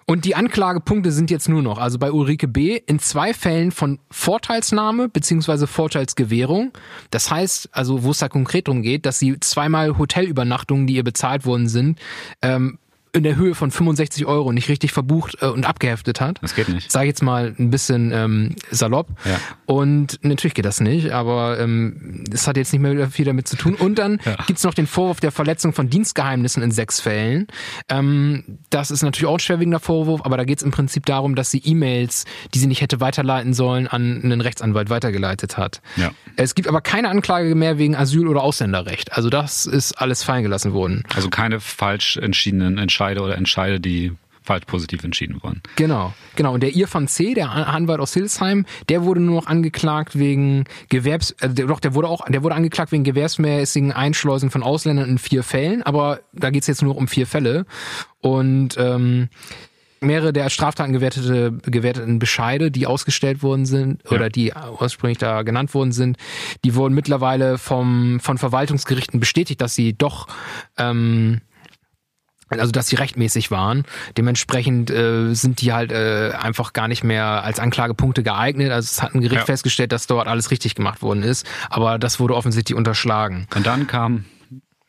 [0.06, 2.76] Und die Anklagepunkte sind jetzt nur noch, also bei Ulrike B.
[2.86, 6.74] in zwei Fällen von Vorteilsnahme beziehungsweise Vorteilsgewährung.
[7.10, 11.04] Das heißt, also wo es da konkret darum geht, dass sie zweimal Hotelübernachtungen, die ihr
[11.06, 12.00] bezahlt worden sind,
[12.42, 12.80] ähm,
[13.18, 16.38] in der Höhe von 65 Euro nicht richtig verbucht äh, und abgeheftet hat.
[16.42, 16.92] Das geht nicht.
[16.92, 19.08] Sag ich jetzt mal ein bisschen ähm, salopp.
[19.26, 19.40] Ja.
[19.66, 23.56] Und natürlich geht das nicht, aber ähm, es hat jetzt nicht mehr viel damit zu
[23.58, 23.76] tun.
[23.76, 24.36] Und dann Ja.
[24.46, 27.48] gibt's noch den Vorwurf der Verletzung von Dienstgeheimnissen in sechs Fällen.
[27.90, 31.50] Ähm, das ist natürlich auch ein schwerwiegender Vorwurf, aber da geht's im Prinzip darum, dass
[31.52, 35.82] sie E-Mails, die sie nicht hätte weiterleiten sollen, an einen Rechtsanwalt weitergeleitet hat.
[35.96, 36.12] Ja.
[36.36, 39.14] Es gibt aber keine Anklage mehr wegen Asyl- oder Ausländerrecht.
[39.14, 41.04] Also das ist alles fallen gelassen worden.
[41.16, 44.12] Also keine falsch entschiedenen Entscheide oder Entscheide, die
[44.43, 45.62] falsch positiv entschieden wurden.
[45.76, 46.54] Genau, genau.
[46.54, 50.63] Und der Irfan C., der An- Anwalt aus Hildesheim, der wurde nur noch angeklagt wegen
[50.89, 55.17] Gewerbs, äh, doch, der wurde auch, der wurde angeklagt wegen gewerbsmäßigen Einschleusen von Ausländern in
[55.17, 57.65] vier Fällen, aber da geht's jetzt nur um vier Fälle.
[58.22, 59.28] Und ähm,
[60.00, 64.12] mehrere der als Straftaten gewertete, gewerteten Bescheide, die ausgestellt worden sind Ja.
[64.12, 66.15] oder die ursprünglich da genannt worden sind,
[66.63, 70.28] die wurden mittlerweile vom, von Verwaltungsgerichten bestätigt, dass sie doch
[70.78, 71.41] ähm,
[72.50, 73.84] also dass sie rechtmäßig waren.
[74.18, 78.72] Dementsprechend äh, sind die halt äh, einfach gar nicht mehr als Anklagepunkte geeignet.
[78.72, 79.46] Also es hat ein Gericht Ja.
[79.46, 83.48] festgestellt, dass dort alles richtig gemacht worden ist, aber das wurde offensichtlich unterschlagen.
[83.56, 84.26] Und dann kam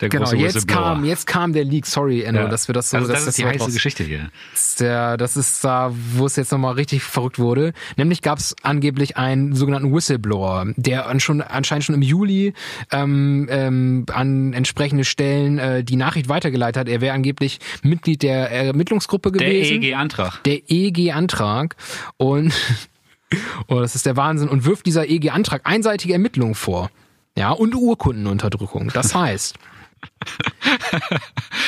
[0.01, 2.47] Der Genau, große jetzt kam, jetzt kam der Leak, sorry, Enno, Ja.
[2.47, 4.29] dass wir das so, also dass das ist die heiße raus- Geschichte hier.
[4.53, 7.73] Das ist der, das ist da, wo es jetzt nochmal richtig verrückt wurde.
[7.97, 12.53] Nämlich gab es angeblich einen sogenannten Whistleblower, der an schon, anscheinend schon im Juli
[12.91, 16.87] ähm, ähm, an entsprechende Stellen äh, die Nachricht weitergeleitet hat.
[16.87, 19.81] Er wäre angeblich Mitglied der Ermittlungsgruppe Der gewesen.
[19.83, 20.43] EEG-Antrag.
[20.45, 21.75] der EG-Antrag
[22.15, 22.53] und
[23.67, 26.89] oh, das ist der Wahnsinn und wirft dieser EG-Antrag einseitige Ermittlungen vor.
[27.37, 28.91] Ja, und Urkundenunterdrückung.
[28.93, 29.55] Das heißt,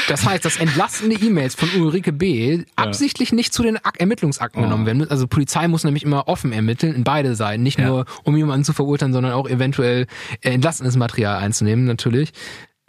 [0.08, 2.64] das heißt, dass entlastende E-Mails von Ulrike B.
[2.76, 4.66] absichtlich nicht zu den Ak Ermittlungsakten Oh.
[4.66, 5.10] genommen werden.
[5.10, 7.64] Also Polizei muss nämlich immer offen ermitteln, in beide Seiten.
[7.64, 7.88] Nicht Ja.
[7.88, 10.08] nur, um jemanden zu verurteilen, sondern auch eventuell
[10.42, 12.32] äh, entlastendes Material einzunehmen, natürlich.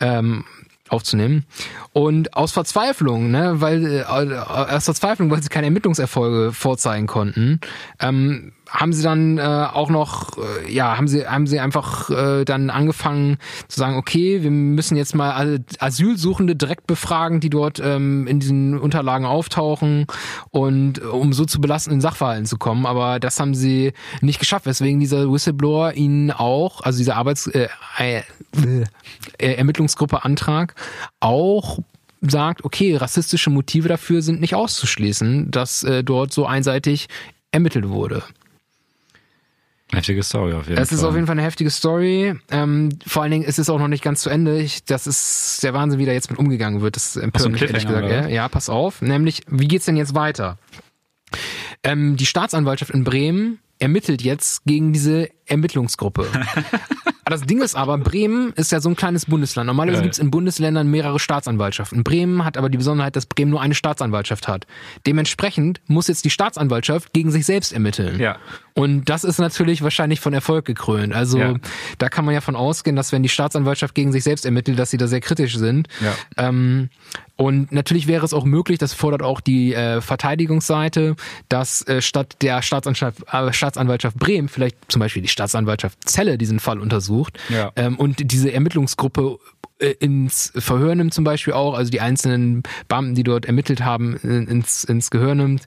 [0.01, 0.45] Ähm,
[0.89, 1.47] aufzunehmen.
[1.95, 7.61] Und aus Verzweiflung, ne, weil äh, aus Verzweiflung, weil sie keine Ermittlungserfolge vorzeigen konnten,
[7.99, 12.45] ähm, haben sie dann äh, auch noch, äh, ja, haben sie, haben sie einfach äh,
[12.45, 13.37] dann angefangen
[13.69, 18.79] zu sagen, okay, wir müssen jetzt mal Asylsuchende direkt befragen, die dort ähm, in diesen
[18.79, 20.07] Unterlagen auftauchen
[20.51, 22.87] und äh, um so zu belastenden Sachverhalten zu kommen.
[22.87, 27.69] Aber das haben sie nicht geschafft, weswegen dieser Whistleblower ihnen auch, also dieser Arbeits äh,
[27.99, 28.23] äh,
[29.39, 30.75] äh, Ermittlungsgruppe Antrag
[31.21, 31.79] auch
[32.23, 37.09] sagt, okay, rassistische Motive dafür sind nicht auszuschließen, dass äh, dort so einseitig
[37.51, 38.23] ermittelt wurde.
[39.93, 40.99] Heftige Story auf jeden Es Fall.
[40.99, 42.35] ist auf jeden Fall eine heftige Story.
[42.51, 44.59] Ähm, vor allen Dingen ist es auch noch nicht ganz zu Ende.
[44.59, 46.97] Ich, das ist der Wahnsinn, wie da jetzt mit umgegangen wird.
[46.97, 48.09] Das empört mich ehrlich gesagt.
[48.11, 49.03] Ja, ja, pass auf.
[49.03, 50.59] Nämlich, wie geht's denn jetzt weiter?
[51.83, 56.27] Ähm, die Staatsanwaltschaft in Bremen ermittelt jetzt gegen diese Ermittlungsgruppe.
[57.25, 59.67] das Ding ist aber, Bremen ist ja so ein kleines Bundesland.
[59.67, 60.03] Normalerweise Ja.
[60.05, 62.05] gibt's in Bundesländern mehrere Staatsanwaltschaften.
[62.05, 64.67] Bremen hat aber die Besonderheit, dass Bremen nur eine Staatsanwaltschaft hat.
[65.07, 68.21] Dementsprechend muss jetzt die Staatsanwaltschaft gegen sich selbst ermitteln.
[68.21, 68.37] Ja.
[68.75, 71.13] Und das ist natürlich wahrscheinlich von Erfolg gekrönt.
[71.15, 71.55] Also Ja.
[71.99, 74.91] da kann man ja von ausgehen, dass wenn die Staatsanwaltschaft gegen sich selbst ermittelt, dass
[74.91, 75.89] sie da sehr kritisch sind.
[76.01, 76.15] Ja.
[76.49, 76.89] Ähm,
[77.37, 81.17] und natürlich wäre es auch möglich, das fordert auch die äh, Verteidigungsseite,
[81.49, 86.61] dass äh, statt der Staatsanwaltschaft, äh, Staatsanwaltschaft Bremen vielleicht zum Beispiel die Staatsanwaltschaft Celle diesen
[86.61, 87.73] Fall untersucht Ja.
[87.77, 89.39] ähm, und diese Ermittlungsgruppe
[89.81, 94.17] äh, ins Verhör nimmt zum Beispiel auch, also die einzelnen Beamten, die dort ermittelt haben,
[94.23, 95.67] in- ins, ins Gehör nimmt.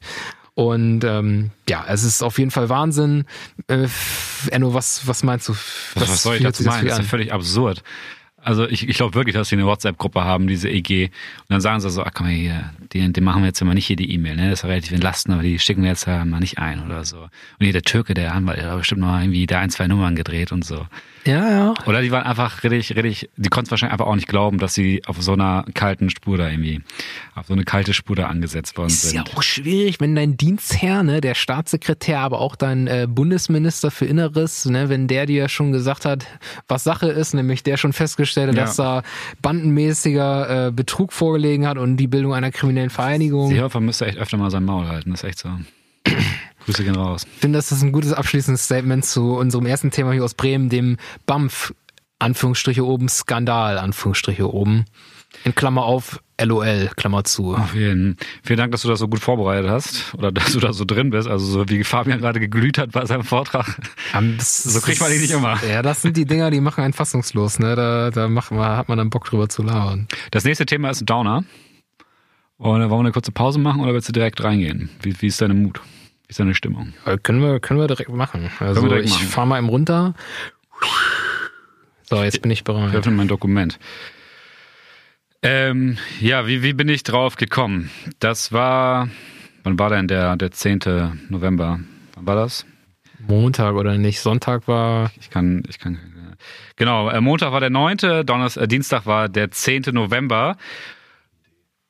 [0.56, 3.26] Und ähm, ja, es ist auf jeden Fall Wahnsinn.
[3.68, 3.88] Äh,
[4.52, 5.54] Enno, was, was meinst du?
[5.54, 6.88] Was, was soll ich dazu meinen?
[6.88, 7.84] Das ist ja völlig absurd.
[8.46, 11.06] Also ich, ich glaube wirklich, dass sie eine WhatsApp-Gruppe haben, diese EG.
[11.06, 11.12] Und
[11.50, 13.88] dann sagen sie so, ach komm mal hier, den, den machen wir jetzt immer nicht
[13.88, 14.52] hier die E-Mail, ne?
[14.52, 17.04] Das ist ja relativ entlastend, aber die schicken wir jetzt ja mal nicht ein oder
[17.06, 17.18] so.
[17.22, 17.32] Und
[17.62, 20.52] hier der Türke, der Anwalt, der hat bestimmt noch irgendwie da ein, zwei Nummern gedreht
[20.52, 20.86] und so.
[21.26, 21.74] Ja, ja.
[21.88, 24.76] Oder die waren einfach richtig, richtig, die konnten es wahrscheinlich einfach auch nicht glauben, dass
[24.76, 26.84] sie auf so einer kalten Spur da irgendwie,
[27.34, 29.36] auf so eine kalte Spur da angesetzt worden Ist ja sind.
[29.36, 34.66] auch schwierig, wenn dein Dienstherr, ne, der Staatssekretär, aber auch dein äh, Bundesminister für Inneres,
[34.66, 36.28] ne, wenn der dir schon gesagt hat,
[36.68, 38.62] was Sache ist, nämlich der schon festgestellt hat, Ja.
[38.66, 39.02] dass da
[39.42, 43.50] bandenmäßiger äh, Betrug vorgelegen hat und die Bildung einer kriminellen Vereinigung.
[43.50, 45.50] Seehofer müsste echt öfter mal sein Maul halten, das ist echt so.
[46.66, 47.26] Grüße gehen raus.
[47.36, 50.70] Ich finde, das ist ein gutes abschließendes Statement zu unserem ersten Thema hier aus Bremen,
[50.70, 51.74] dem BAMF,
[52.20, 54.86] Anführungsstriche oben, Skandal, Anführungsstriche oben.
[55.44, 57.58] In Klammer auf, LOL, Klammer zu.
[57.74, 58.18] Jeden.
[58.44, 61.10] Vielen Dank, dass du das so gut vorbereitet hast oder dass du da so drin
[61.12, 61.28] bist.
[61.28, 63.78] Also so wie Fabian gerade geglüht hat bei seinem Vortrag.
[64.38, 65.58] Das- So kriegt man die nicht immer.
[65.70, 67.76] Ja, das sind die Dinger, die machen einen fassungslos, ne?
[67.76, 70.08] Da, da macht man, hat man dann Bock drüber zu labern.
[70.32, 71.44] Das nächste Thema ist Downer.
[72.58, 74.90] Und wollen wir eine kurze Pause machen oder willst du direkt reingehen?
[75.02, 75.80] Wie, wie ist deine Mut?
[76.28, 76.94] Wie ist deine Stimmung?
[77.06, 78.50] Äh, Können wir, können wir direkt machen.
[78.60, 79.28] Also wir direkt ich machen.
[79.28, 80.16] fahre mal eben runter.
[82.10, 82.94] So, jetzt bin ich Ich bereit.
[82.96, 83.80] öffne mein Dokument.
[85.48, 87.92] Ähm, ja, wie, wie bin ich drauf gekommen?
[88.18, 89.10] Das war,
[89.64, 90.80] wann war denn der, der 10.
[91.30, 91.82] November?
[92.16, 92.66] Wann war das?
[93.20, 94.22] Montag oder nicht?
[94.22, 95.12] Sonntag war.
[95.20, 96.00] Ich kann, ich kann.
[96.78, 99.84] Genau, äh, Montag war der 9., Donnerstag, äh, Dienstag war der 10.
[99.92, 100.58] November.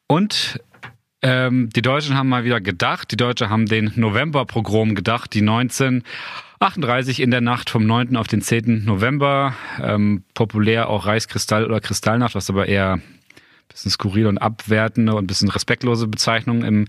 [0.07, 0.61] Und
[1.21, 7.21] ähm, die Deutschen haben mal wieder gedacht, die Deutschen haben den November-Pogrom gedacht, die 1938
[7.21, 8.17] in der Nacht vom 9.
[8.17, 8.83] auf den 10.
[8.83, 9.55] November.
[9.81, 12.99] Ähm, populär auch Reichskristall oder Kristallnacht, was aber eher
[13.67, 16.85] bisschen skurrile und abwertende und bisschen respektlose Bezeichnungen im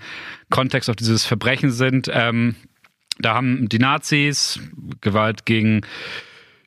[0.51, 2.11] Kontext auf dieses Verbrechen sind.
[2.13, 2.57] Ähm,
[3.19, 4.61] da haben die Nazis
[5.01, 5.83] Gewalt gegen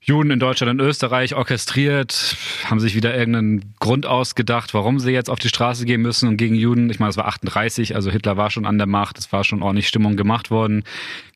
[0.01, 5.29] Juden in Deutschland und Österreich orchestriert, haben sich wieder irgendeinen Grund ausgedacht, warum sie jetzt
[5.29, 6.89] auf die Straße gehen müssen und gegen Juden.
[6.89, 9.61] Ich meine, es war 38, also Hitler war schon an der Macht, es war schon
[9.61, 10.83] ordentlich Stimmung gemacht worden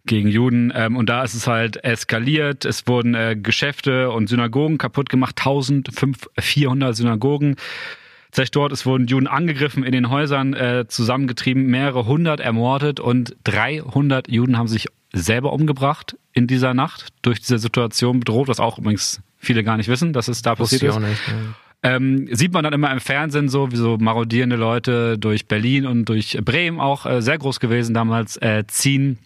[0.05, 0.73] gegen Juden.
[0.75, 2.65] Ähm, und da ist es halt eskaliert.
[2.65, 7.57] Es wurden äh, Geschäfte und Synagogen kaputt gemacht, 1400 Synagogen
[8.33, 8.71] zerstört.
[8.71, 14.57] Es wurden Juden angegriffen, in den Häusern äh, zusammengetrieben, mehrere hundert ermordet und 300 Juden
[14.57, 19.63] haben sich selber umgebracht in dieser Nacht durch diese Situation bedroht, was auch übrigens viele
[19.63, 21.07] gar nicht wissen, dass es da Wusste passiert ist.
[21.07, 21.27] nicht.
[21.27, 21.55] ne?
[21.85, 26.05] Ähm, sieht man dann immer im Fernsehen so, wie so marodierende Leute durch Berlin und
[26.05, 29.19] durch Bremen auch äh, sehr groß gewesen damals äh, ziehen.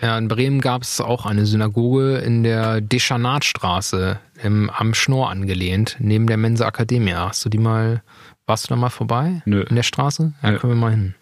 [0.00, 5.96] Ja, in Bremen gab es auch eine Synagoge in der Deschanatstraße im, am Schnorr angelehnt,
[5.98, 7.28] neben der Mensa Academia.
[7.28, 8.02] Hast du die mal,
[8.46, 9.42] warst du da mal vorbei?
[9.44, 9.62] Nö.
[9.68, 10.32] In der Straße?
[10.42, 10.58] Ja, Nö.
[10.58, 11.14] können wir mal hin.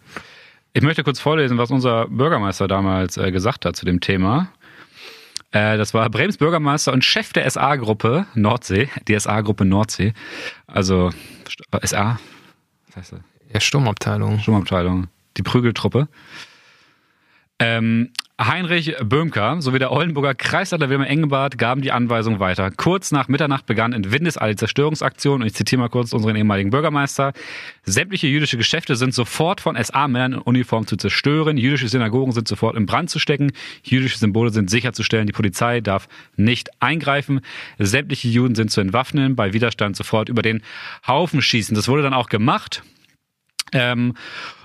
[0.73, 4.49] Ich möchte kurz vorlesen, was unser Bürgermeister damals äh, gesagt hat zu dem Thema.
[5.53, 10.13] Äh, das war Brems Bürgermeister und Chef der SA-Gruppe Nordsee, die SA-Gruppe Nordsee.
[10.67, 11.11] Also
[11.83, 12.19] SA,
[12.89, 13.21] was heißt das?
[13.53, 14.41] Ja, Sturmabteilung.
[14.41, 15.07] Sturmabteilung,
[15.37, 16.09] die Prügeltruppe.
[17.61, 22.73] Ähm, Heinrich Böhmker sowie der Oldenburger Kreisleiter Wilhelm Engelbart gaben die Anweisung weiter.
[22.73, 26.71] Kurz nach Mitternacht begann in Windeseile die Zerstörungsaktion und ich zitiere mal kurz unseren ehemaligen
[26.71, 27.33] Bürgermeister.
[27.85, 31.57] Sämtliche jüdische Geschäfte sind sofort von SA-Männern in Uniform zu zerstören.
[31.57, 33.53] Jüdische Synagogen sind sofort in Brand zu stecken.
[33.85, 35.29] Jüdische Symbole sind sicherzustellen.
[35.29, 37.41] Die Polizei darf nicht eingreifen.
[37.79, 39.37] Sämtliche Juden sind zu entwaffnen.
[39.37, 40.61] Bei Widerstand sofort über den
[41.07, 41.77] Haufen schießen.
[41.77, 42.83] Das wurde dann auch gemacht.
[43.73, 44.15] Ähm,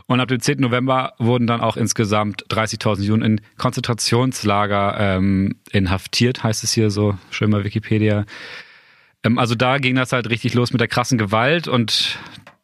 [0.10, 0.60] und ab dem 10.
[0.60, 7.16] November wurden dann auch insgesamt 30.000 Juden in Konzentrationslager ähm, inhaftiert, heißt es hier so
[7.30, 8.26] schön bei Wikipedia.
[9.24, 12.18] Ähm, also da ging das halt richtig los mit der krassen Gewalt und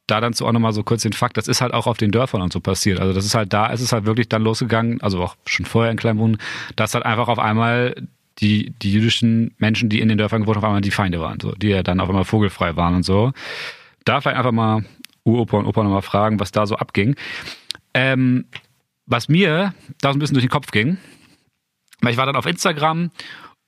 [0.08, 2.10] da dann zu auch nochmal so kurz den Fakt, das ist halt auch auf den
[2.10, 3.00] Dörfern und so passiert.
[3.00, 5.92] Also das ist halt da, ist es halt wirklich dann losgegangen, also auch schon vorher
[5.92, 6.38] in Kleinwohnen,
[6.76, 7.94] dass halt einfach auf einmal
[8.40, 11.40] die, die jüdischen Menschen, die in den Dörfern gewohnt haben, auf einmal die Feinde waren,
[11.40, 13.34] so, die ja dann auf einmal vogelfrei waren und so.
[14.04, 14.84] Da vielleicht einfach mal
[15.26, 17.16] Uropa und Opa nochmal fragen, was da so abging.
[17.94, 18.46] Ähm,
[19.06, 20.98] was mir da so ein bisschen durch den Kopf ging,
[22.02, 23.12] weil ich war dann auf Instagram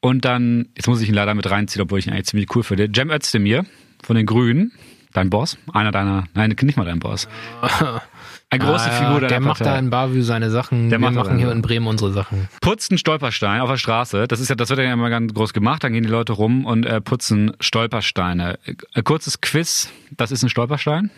[0.02, 2.63] und dann, jetzt muss ich ihn leider mit reinziehen, obwohl ich ihn eigentlich ziemlich cool
[2.63, 3.65] finde, Cem Özdemir
[4.04, 4.72] von den Grünen,
[5.13, 7.28] dein Boss, einer deiner, nein, nicht mal dein Boss.
[8.50, 9.74] Eine große Ah, Figur der der macht Partei.
[9.74, 10.89] da in Bavü seine Sachen.
[10.89, 12.48] Der wir machen hier in Bremen unsere Sachen.
[12.62, 14.26] putzt einen Stolperstein auf der Straße.
[14.26, 15.84] Das ist ja, das wird ja immer ganz groß gemacht.
[15.84, 18.58] Dann gehen die Leute rum und äh, putzen Stolpersteine.
[18.93, 19.91] Äh, kurzes Quiz.
[20.15, 21.12] Das ist ein Stolperstein.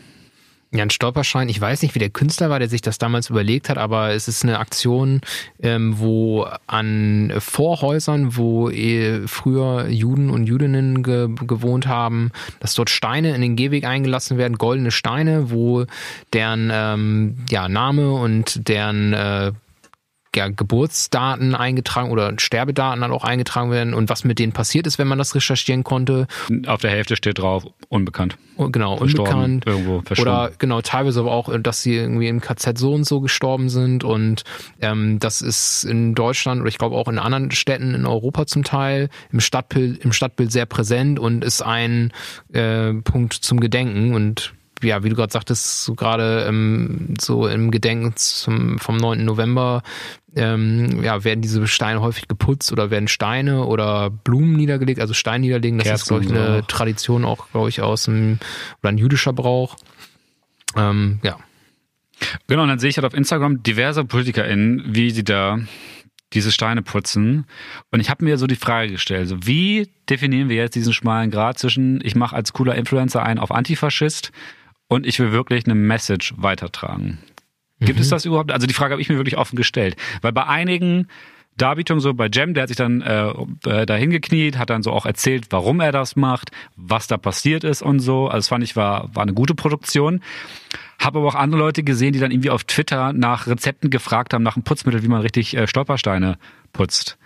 [0.71, 1.49] Ja, ein Stolperstein.
[1.49, 4.27] Ich weiß nicht, wie der Künstler war, der sich das damals überlegt hat, aber es
[4.27, 5.21] ist eine Aktion,
[5.63, 12.91] ähm, wo an Vorhäusern, wo eh früher Juden und Jüdinnen ge gewohnt haben, dass dort
[12.91, 15.85] Steine in den Gehweg eingelassen werden, goldene Steine, wo
[16.33, 19.51] deren ähm, ja, Name und deren äh,
[20.35, 24.99] ja, Geburtsdaten eingetragen oder Sterbedaten dann auch eingetragen werden und was mit denen passiert ist,
[24.99, 26.27] wenn man das recherchieren konnte.
[26.67, 28.37] Auf der Hälfte steht drauf, unbekannt.
[28.57, 29.67] Genau, Verstorben, unbekannt.
[29.67, 30.31] irgendwo verschwunden.
[30.31, 34.03] Oder genau, teilweise aber auch, dass sie irgendwie im KZ so und so gestorben sind.
[34.03, 34.43] Und
[34.81, 38.63] ähm, das ist in Deutschland oder ich glaube auch in anderen Städten in Europa zum
[38.63, 42.11] Teil im Stadtbild, im Stadtbild sehr präsent und ist ein
[42.53, 44.13] äh, Punkt zum Gedenken.
[44.13, 49.23] Und ja, wie du gerade sagtest, so gerade ähm, so im Gedenken zum, vom 9.
[49.25, 49.83] November
[50.35, 55.41] ähm, ja, werden diese Steine häufig geputzt oder werden Steine oder Blumen niedergelegt, also Stein
[55.41, 55.77] niederlegen.
[55.77, 56.67] Das ist, Kerzen glaube ich, eine auch.
[56.67, 58.39] Tradition auch, glaube ich, aus dem
[58.81, 59.75] oder ein jüdischer Brauch.
[60.75, 61.37] Ähm, ja.
[62.47, 65.59] Genau, und dann sehe ich halt auf Instagram diverse PolitikerInnen, wie sie da
[66.33, 67.45] diese Steine putzen.
[67.91, 71.31] Und ich habe mir so die Frage gestellt, so wie definieren wir jetzt diesen schmalen
[71.31, 74.31] Grad zwischen, ich mache als cooler Influencer einen auf Antifaschist
[74.89, 77.19] und ich will wirklich eine Message weitertragen.
[77.79, 78.51] Gibt es das überhaupt?
[78.51, 79.95] Also die Frage habe ich mir wirklich offen gestellt.
[80.21, 81.07] Weil bei einigen
[81.55, 83.29] Darbietungen, so bei Jem, der hat sich dann äh,
[83.65, 87.63] äh, da hingekniet, hat dann so auch erzählt, warum er das macht, was da passiert
[87.63, 88.27] ist und so.
[88.27, 90.21] Also das fand ich war, war eine gute Produktion.
[90.99, 94.43] Habe aber auch andere Leute gesehen, die dann irgendwie auf Twitter nach Rezepten gefragt haben,
[94.43, 96.37] nach einem Putzmittel, wie man richtig äh, Stolpersteine
[96.73, 97.17] putzt.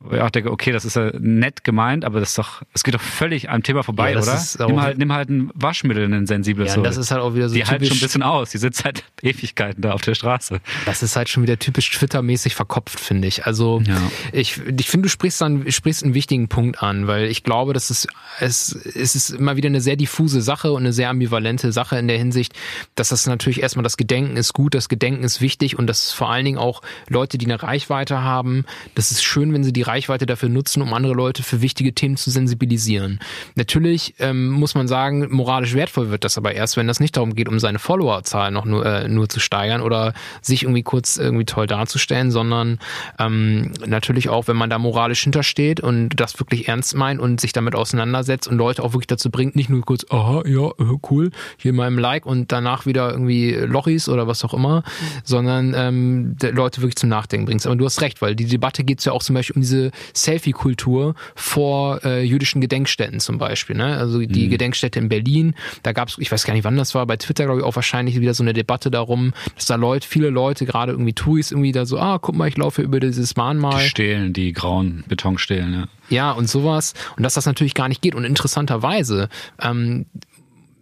[0.00, 2.84] Wo ich auch denke, okay, das ist ja nett gemeint, aber das ist doch, es
[2.84, 4.36] geht doch völlig am Thema vorbei, Ja, das oder?
[4.36, 6.68] ist Nimm halt, nimm halt ein Waschmittel, ein sensibles.
[6.68, 6.82] Ja, so.
[6.82, 8.50] das ist halt auch wieder so die halten schon ein bisschen aus.
[8.50, 10.60] Die sind seit Ewigkeiten da auf der Straße.
[10.86, 13.44] Das ist halt schon wieder typisch Twitter-mäßig verkopft, finde ich.
[13.46, 14.00] Also Ja.
[14.32, 17.90] ich, ich finde, du sprichst dann sprichst einen wichtigen Punkt an, weil ich glaube, dass
[17.90, 18.06] es,
[18.38, 22.06] es, es ist immer wieder eine sehr diffuse Sache und eine sehr ambivalente Sache in
[22.06, 22.52] der Hinsicht,
[22.94, 26.30] dass das natürlich erstmal das Gedenken ist gut, das Gedenken ist wichtig und dass vor
[26.30, 30.26] allen Dingen auch Leute, die eine Reichweite haben, das ist schön, wenn sie die Reichweite
[30.26, 33.18] dafür nutzen, um andere Leute für wichtige Themen zu sensibilisieren.
[33.54, 37.34] Natürlich ähm, muss man sagen, moralisch wertvoll wird das aber erst, wenn das nicht darum
[37.34, 41.44] geht, um seine Followerzahl noch nur, äh, nur zu steigern oder sich irgendwie kurz irgendwie
[41.44, 42.78] toll darzustellen, sondern
[43.18, 47.52] ähm, natürlich auch, wenn man da moralisch hintersteht und das wirklich ernst meint und sich
[47.52, 51.30] damit auseinandersetzt und Leute auch wirklich dazu bringt, nicht nur kurz, aha, ja, äh, cool,
[51.56, 54.82] hier mal im Like und danach wieder irgendwie Lochis oder was auch immer,
[55.24, 57.66] sondern ähm, Leute wirklich zum Nachdenken bringst.
[57.66, 59.77] Aber du hast recht, weil die Debatte geht ja auch zum Beispiel um diese
[60.14, 63.76] Selfie-Kultur vor äh, jüdischen Gedenkstätten zum Beispiel.
[63.76, 63.96] Ne?
[63.96, 67.06] Also die Gedenkstätte in Berlin, da gab es, ich weiß gar nicht, wann das war,
[67.06, 70.30] bei Twitter glaube ich auch wahrscheinlich wieder so eine Debatte darum, dass da Leute, viele
[70.30, 73.82] Leute, gerade irgendwie Touris, irgendwie da so, ah, guck mal, ich laufe über dieses Mahnmal.
[73.82, 75.88] Die Stelen, die grauen Betonstelen, ja.
[76.10, 76.94] Ja, und sowas.
[77.16, 78.14] Und dass das natürlich gar nicht geht.
[78.14, 79.28] Und interessanterweise
[79.60, 80.06] ähm,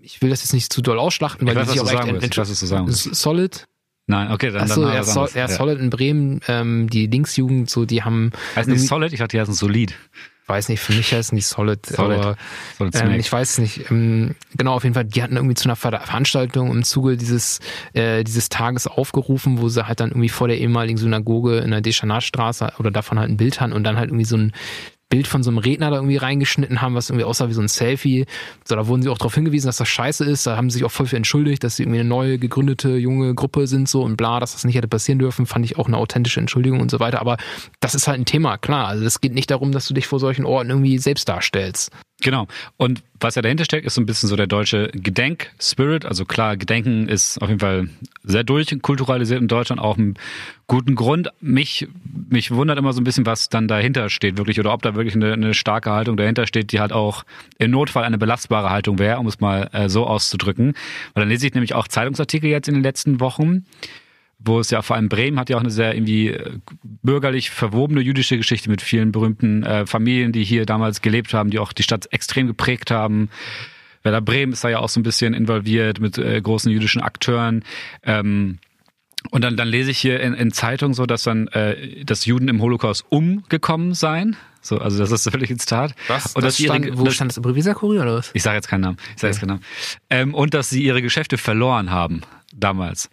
[0.06, 2.22] ich will das jetzt nicht zu doll ausschlachten, weil Ich weiß, die sich auch echt
[2.22, 2.38] willst.
[2.38, 3.14] Weiß, was du sagen willst.
[3.14, 3.66] Solid.
[4.08, 5.34] Nein, okay, dann, Achso, dann was Sol, anderes.
[5.34, 9.12] ja, Solid in Bremen, ähm, die Linksjugend, so, die haben, die irgendwie- Solid?
[9.12, 9.94] Ich dachte, die heißen Solid.
[10.46, 12.18] weiß nicht, für mich heißen die Solid, Solid.
[12.20, 12.36] aber
[12.78, 13.90] Solid ähm, ich weiß es nicht.
[13.90, 17.58] Ähm, genau, auf jeden Fall, die hatten irgendwie zu einer Ver Veranstaltung im Zuge dieses,
[17.94, 21.80] äh, dieses Tages aufgerufen, wo sie halt dann irgendwie vor der ehemaligen Synagoge in der
[21.80, 24.52] Deschanatstraße oder davon halt ein Bild hatten und dann halt irgendwie so ein
[25.08, 27.68] Bild von so einem Redner da irgendwie reingeschnitten haben, was irgendwie aussah wie so ein
[27.68, 28.26] Selfie.
[28.64, 30.46] So, da wurden sie auch darauf hingewiesen, dass das scheiße ist.
[30.46, 33.34] Da haben sie sich auch voll für entschuldigt, dass sie irgendwie eine neue gegründete junge
[33.34, 35.46] Gruppe sind so und bla, dass das nicht hätte passieren dürfen.
[35.46, 37.20] Fand ich auch eine authentische Entschuldigung und so weiter.
[37.20, 37.36] Aber
[37.80, 38.88] das ist halt ein Thema, klar.
[38.88, 41.92] Also es geht nicht darum, dass du dich vor solchen Orten irgendwie selbst darstellst.
[42.22, 42.46] Genau.
[42.78, 46.06] Und was ja dahinter steckt, ist so ein bisschen so der deutsche Gedenk-Spirit.
[46.06, 47.90] Also klar, Gedenken ist auf jeden Fall
[48.24, 50.14] sehr durchkulturalisiert in Deutschland, auch einen
[50.66, 51.28] guten Grund.
[51.40, 51.88] Mich,
[52.30, 55.14] mich wundert immer so ein bisschen, was dann dahinter steht wirklich oder ob da wirklich
[55.14, 57.24] eine, eine starke Haltung dahinter steht, die halt auch
[57.58, 60.74] im Notfall eine belastbare Haltung wäre, um es mal äh, so auszudrücken.
[61.12, 63.66] Weil dann lese ich nämlich auch Zeitungsartikel jetzt in den letzten Wochen,
[64.38, 66.58] wo es ja vor allem Bremen hat ja auch eine sehr irgendwie äh,
[67.02, 71.58] bürgerlich verwobene jüdische Geschichte mit vielen berühmten äh, Familien, die hier damals gelebt haben, die
[71.58, 73.30] auch die Stadt extrem geprägt haben.
[74.02, 77.64] Werder Bremen ist da ja auch so ein bisschen involviert mit äh, großen jüdischen Akteuren.
[78.02, 78.58] Ähm,
[79.30, 82.48] und dann, dann lese ich hier in, in Zeitungen so, dass dann äh, dass Juden
[82.48, 84.36] im Holocaust umgekommen seien.
[84.60, 85.94] So, also das ist völlig ins Tat.
[86.34, 87.36] Und dass sie ihre, stand, wo dass- stand das?
[87.38, 88.30] Im Revisorkurier oder was?
[88.34, 88.98] ich sage jetzt keinen Namen.
[89.14, 89.62] Ich sage jetzt keinen Namen.
[90.10, 92.22] Ähm, und dass sie ihre Geschäfte verloren haben
[92.54, 93.10] damals.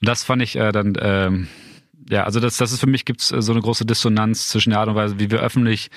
[0.00, 1.48] Und das fand ich äh, dann, ähm,
[2.08, 4.80] ja, also das, das ist für mich gibt's äh, so eine große Dissonanz zwischen der
[4.80, 5.90] Art und Weise, wie wir öffentlich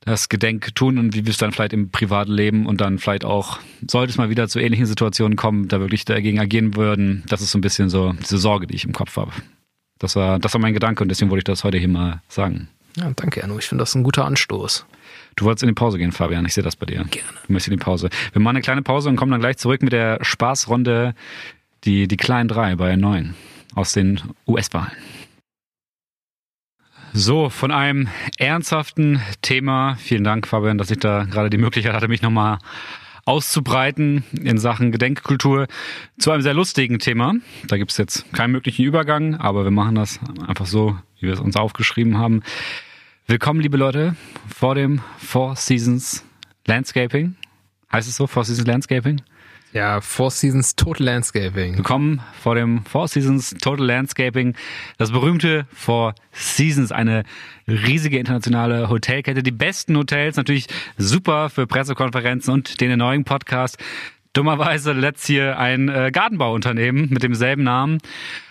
[0.00, 3.24] das Gedenk tun und wie wir es dann vielleicht im privaten Leben und dann vielleicht
[3.24, 7.24] auch, sollte es mal wieder zu ähnlichen Situationen kommen, da wirklich dagegen agieren würden.
[7.28, 9.32] Das ist so ein bisschen so diese Sorge, die ich im Kopf habe.
[9.98, 12.68] Das war, das war mein Gedanke und deswegen wollte ich das heute hier mal sagen.
[12.96, 13.58] Ja, danke, Erno.
[13.58, 14.86] Ich finde das ein guter Anstoß.
[15.36, 16.44] Du wolltest in die Pause gehen, Fabian.
[16.46, 17.04] Ich sehe das bei dir.
[17.04, 17.28] Gerne.
[17.46, 18.08] Du möchtest in die Pause.
[18.32, 21.14] Wir machen eine kleine Pause und kommen dann gleich zurück mit der Spaßrunde,
[21.84, 23.34] die, die kleinen drei bei neun
[23.74, 24.92] aus den US-Wahlen.
[27.12, 28.08] So, von einem
[28.38, 29.96] ernsthaften Thema.
[29.96, 32.58] Vielen Dank, Fabian, dass ich da gerade die Möglichkeit hatte, mich nochmal
[33.24, 35.66] auszubreiten in Sachen Gedenkkultur
[36.18, 37.34] zu einem sehr lustigen Thema.
[37.66, 41.34] Da gibt es jetzt keinen möglichen Übergang, aber wir machen das einfach so, wie wir
[41.34, 42.42] es uns aufgeschrieben haben.
[43.26, 44.16] Willkommen, liebe Leute,
[44.48, 46.24] vor dem Four Seasons
[46.66, 47.36] Landscaping.
[47.92, 49.20] Heißt es so, Four Seasons Landscaping?
[49.74, 51.76] Ja, Four Seasons Total Landscaping.
[51.76, 54.54] Willkommen vor dem Four Seasons Total Landscaping.
[54.96, 57.22] Das berühmte Four Seasons, eine
[57.66, 59.42] riesige internationale Hotelkette.
[59.42, 63.76] Die besten Hotels, natürlich super für Pressekonferenzen und den neuen Podcast.
[64.32, 67.98] Dummerweise letzt hier ein äh, Gartenbauunternehmen mit demselben Namen.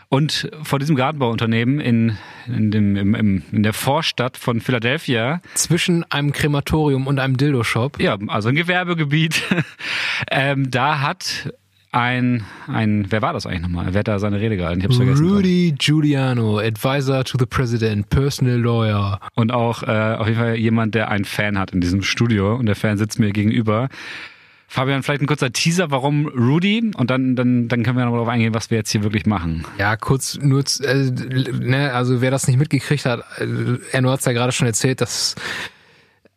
[0.10, 6.10] Und vor diesem Gartenbauunternehmen in, in, dem, im, im, in der Vorstadt von Philadelphia Zwischen
[6.10, 8.00] einem Krematorium und einem Dildo-Shop.
[8.00, 9.44] ja, also ein Gewerbegebiet.
[10.32, 11.52] ähm, da hat
[11.92, 13.88] ein, ein, wer war das eigentlich nochmal?
[13.90, 14.80] Wer hat da seine Rede gehalten?
[14.80, 15.28] Ich hab's vergessen.
[15.28, 19.20] Rudy Giuliano, Advisor to the President, Personal Lawyer.
[19.36, 22.66] Und auch äh, auf jeden Fall jemand, der einen Fan hat in diesem Studio und
[22.66, 23.90] der Fan sitzt mir gegenüber.
[24.70, 26.92] Fabian, vielleicht ein kurzer Teaser, warum Rudy?
[26.98, 29.66] Und dann, dann, dann können wir noch darauf eingehen, was wir jetzt hier wirklich machen.
[29.78, 31.10] Ja, kurz nur, äh,
[31.60, 33.46] ne, also wer das nicht mitgekriegt hat, äh,
[33.94, 35.36] Erno hat es ja gerade schon erzählt, dass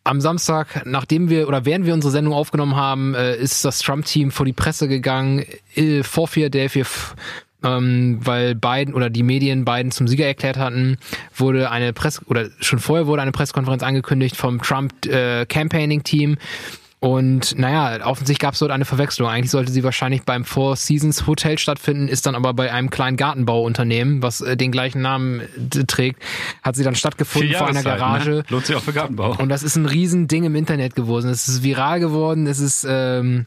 [0.04, 4.30] am Samstag, nachdem wir oder während wir unsere Sendung aufgenommen haben, äh, ist das Trump-Team
[4.30, 6.86] vor die Presse gegangen, äh, vor Philadelphia,
[7.62, 10.98] ähm, weil Biden oder die Medien Biden zum Sieger erklärt hatten,
[11.36, 15.44] wurde eine Presse oder schon vorher wurde eine Pressekonferenz angekündigt vom Trump äh.
[17.02, 19.26] Und naja, offensichtlich gab es dort eine Verwechslung.
[19.26, 23.16] Eigentlich sollte sie wahrscheinlich beim Four Seasons Hotel stattfinden, ist dann aber bei einem kleinen
[23.16, 26.22] Gartenbauunternehmen, was äh, den gleichen Namen äh, trägt,
[26.62, 28.30] hat sie dann stattgefunden vor einer Jahreszeiten, Garage.
[28.30, 28.44] Ne?
[28.50, 29.34] Lohnt sich auch für Gartenbau.
[29.38, 31.30] Und das ist ein Riesending im Internet geworden.
[31.30, 32.46] Es ist viral geworden.
[32.46, 33.46] Es ist ähm,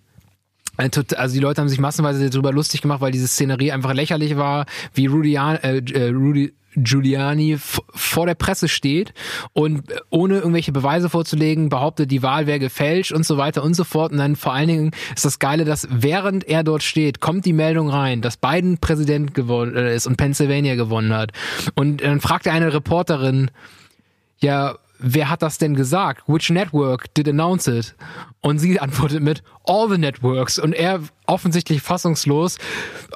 [0.92, 4.36] tot- also die Leute haben sich massenweise darüber lustig gemacht, weil diese Szenerie einfach lächerlich
[4.36, 9.14] war, wie Rudy, äh, äh, Rudy Giuliani vor der Presse steht
[9.54, 13.74] und äh, ohne irgendwelche Beweise vorzulegen behauptet, die Wahl wäre gefälscht und so weiter und
[13.74, 14.12] so fort.
[14.12, 17.54] Und dann vor allen Dingen ist das Geile, dass während er dort steht, kommt die
[17.54, 21.32] Meldung rein, dass Biden Präsident geworden äh, ist und Pennsylvania gewonnen hat.
[21.76, 23.52] Und dann fragt er eine Reporterin,
[24.40, 26.24] ja, wer hat das denn gesagt?
[26.28, 27.94] Which network did announce it?
[28.42, 30.58] Und sie antwortet mit all the networks.
[30.58, 32.58] Und er offensichtlich fassungslos,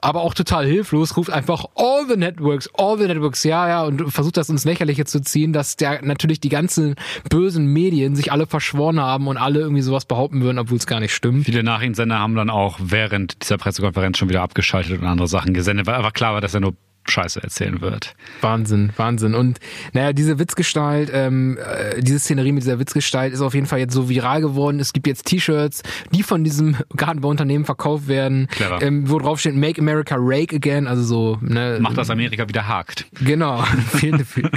[0.01, 4.11] aber auch total hilflos, ruft einfach all the networks, all the networks, ja, ja, und
[4.11, 6.95] versucht das ins Lächerliche zu ziehen, dass der natürlich die ganzen
[7.29, 11.01] bösen Medien sich alle verschworen haben und alle irgendwie sowas behaupten würden, obwohl es gar
[11.01, 11.45] nicht stimmt.
[11.45, 15.87] Viele Nachrichtensender haben dann auch während dieser Pressekonferenz schon wieder abgeschaltet und andere Sachen gesendet,
[15.87, 16.75] weil einfach klar war, dass er nur
[17.09, 18.13] Scheiße erzählen wird.
[18.41, 19.35] Wahnsinn, Wahnsinn.
[19.35, 19.59] Und
[19.93, 23.93] naja, diese Witzgestalt, ähm, äh, diese Szenerie mit dieser Witzgestalt ist auf jeden Fall jetzt
[23.93, 24.79] so viral geworden.
[24.79, 25.83] Es gibt jetzt T-Shirts,
[26.13, 28.81] die von diesem Gartenbauunternehmen verkauft werden, Clever.
[28.81, 32.67] ähm, wo drauf steht Make America Rake Again, also so, ne, Macht, dass Amerika wieder
[32.67, 33.05] hakt.
[33.21, 33.63] Genau.
[33.93, 34.51] vielen, vielen,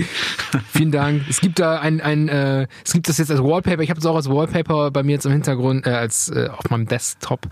[0.72, 1.22] vielen Dank.
[1.28, 3.82] Es gibt da ein, ein äh, es gibt das jetzt als Wallpaper.
[3.82, 6.70] Ich habe es auch als Wallpaper bei mir jetzt im Hintergrund, äh, als äh, auf
[6.70, 7.46] meinem Desktop.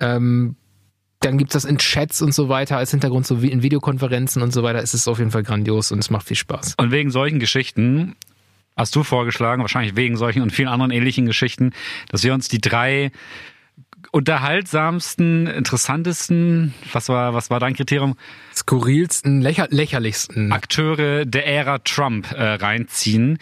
[0.00, 0.56] Ähm,
[1.24, 4.52] dann gibt's das in Chats und so weiter als Hintergrund, so wie in Videokonferenzen und
[4.52, 4.80] so weiter.
[4.80, 6.74] Es ist auf jeden Fall grandios und es macht viel Spaß.
[6.76, 8.14] Und wegen solchen Geschichten
[8.76, 11.72] hast du vorgeschlagen, wahrscheinlich wegen solchen und vielen anderen ähnlichen Geschichten,
[12.10, 13.10] dass wir uns die drei
[14.10, 18.16] unterhaltsamsten, interessantesten, was war, was war dein Kriterium?
[18.54, 20.52] Skurrilsten, lächer lächerlichsten.
[20.52, 23.38] Akteure der Ära Trump äh, reinziehen.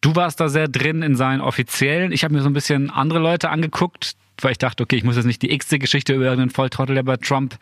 [0.00, 2.12] Du warst da sehr drin in seinen offiziellen.
[2.12, 5.16] Ich habe mir so ein bisschen andere Leute angeguckt, weil ich dachte, okay, ich muss
[5.16, 7.58] jetzt nicht die x-te Geschichte über irgendeinen Volltrottel, der bei Trump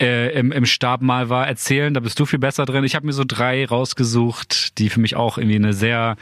[0.00, 1.94] äh, im, im Stab mal war, erzählen.
[1.94, 2.84] Da bist du viel besser drin.
[2.84, 6.16] Ich habe mir so drei rausgesucht, die für mich auch irgendwie eine sehr,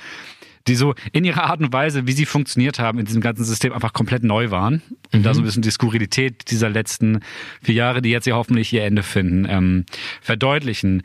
[0.67, 3.73] die so in ihrer Art und Weise, wie sie funktioniert haben in diesem ganzen System,
[3.73, 4.83] einfach komplett neu waren.
[5.13, 7.21] Und da so ein bisschen die Skurrilität dieser letzten
[7.63, 9.87] vier Jahre, die jetzt ja hoffentlich ihr Ende finden, ähm,
[10.21, 11.03] verdeutlichen.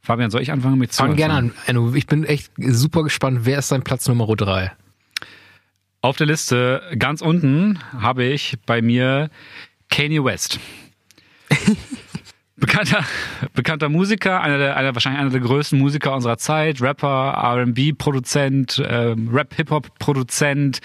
[0.00, 1.52] Fabian, soll ich anfangen mit Fang Zuhören?
[1.64, 1.94] gerne an.
[1.94, 3.40] Ich bin echt super gespannt.
[3.44, 4.72] Wer ist dein Platz Nummer drei?
[6.04, 9.30] Auf der Liste ganz unten habe ich bei mir
[9.88, 10.58] Kanye West.
[12.56, 13.04] bekannter,
[13.54, 19.28] bekannter Musiker, einer der, einer, wahrscheinlich einer der größten Musiker unserer Zeit, Rapper, R&B-Produzent, ähm,
[19.32, 20.80] Rap-Hip-Hop-Produzent,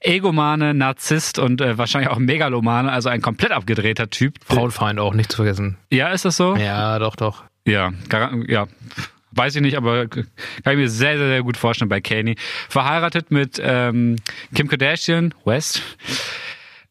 [0.00, 4.34] Egomane, Narzisst und äh, wahrscheinlich auch Megalomane, also ein komplett abgedrehter Typ.
[4.44, 5.78] Frauenfeind auch, nicht zu vergessen.
[5.88, 6.54] Ja, ist das so?
[6.56, 7.44] Ja, doch, doch.
[7.66, 7.94] Ja,
[8.46, 8.66] ja.
[9.34, 10.24] Weiß ich nicht, aber kann
[10.64, 12.36] ich mir sehr, sehr, sehr gut vorstellen bei Kanye.
[12.68, 14.16] Verheiratet mit ähm,
[14.54, 15.82] Kim Kardashian, West.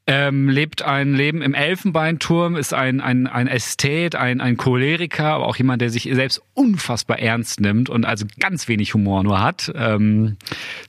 [0.06, 5.48] Ähm, lebt ein Leben im Elfenbeinturm, ist ein, ein, ein Ästhet, ein, ein Choleriker, aber
[5.48, 9.72] auch jemand, der sich selbst unfassbar ernst nimmt und also ganz wenig Humor nur hat.
[9.76, 10.36] Ähm,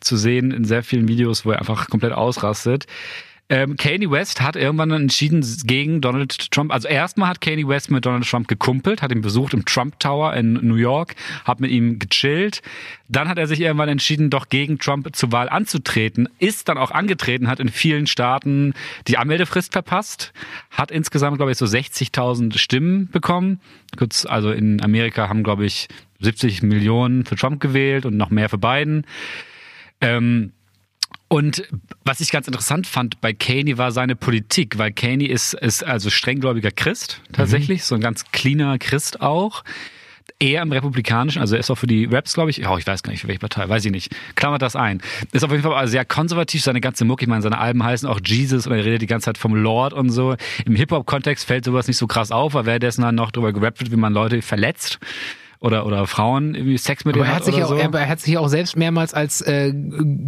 [0.00, 2.86] zu sehen in sehr vielen Videos, wo er einfach komplett ausrastet.
[3.50, 6.72] Ähm, Kanye West hat irgendwann entschieden gegen Donald Trump.
[6.72, 10.32] Also erstmal hat Kanye West mit Donald Trump gekumpelt, hat ihn besucht im Trump Tower
[10.34, 11.14] in New York,
[11.44, 12.62] hat mit ihm gechillt.
[13.08, 16.90] Dann hat er sich irgendwann entschieden, doch gegen Trump zur Wahl anzutreten, ist dann auch
[16.90, 18.72] angetreten, hat in vielen Staaten
[19.08, 20.32] die Anmeldefrist verpasst,
[20.70, 23.60] hat insgesamt, glaube ich, so 60.000 Stimmen bekommen.
[23.98, 25.88] Kurz, also in Amerika haben, glaube ich,
[26.20, 29.06] 70 Millionen für Trump gewählt und noch mehr für Biden.
[30.00, 30.52] Ähm,
[31.28, 31.66] und
[32.04, 36.10] was ich ganz interessant fand bei Kanye war seine Politik, weil Kanye ist, ist also
[36.10, 39.64] strenggläubiger Christ tatsächlich, so ein ganz cleaner Christ auch.
[40.40, 43.02] Eher im Republikanischen, also er ist auch für die Raps, glaube ich, oh, ich weiß
[43.02, 44.14] gar nicht, für welche Partei, weiß ich nicht.
[44.34, 45.00] Klammert das ein.
[45.32, 48.20] Ist auf jeden Fall sehr konservativ, seine ganze Mucke, ich meine, seine Alben heißen auch
[48.24, 50.34] Jesus und er redet die ganze Zeit vom Lord und so.
[50.66, 53.92] Im Hip-Hop-Kontext fällt sowas nicht so krass auf, weil währenddessen dann noch drüber gerappt wird,
[53.92, 54.98] wie man Leute verletzt
[55.64, 57.76] oder, oder Frauen irgendwie Sex mit Aber denen er hat, sich oder auch, so.
[57.76, 59.72] er, er hat sich ja auch selbst mehrmals als äh,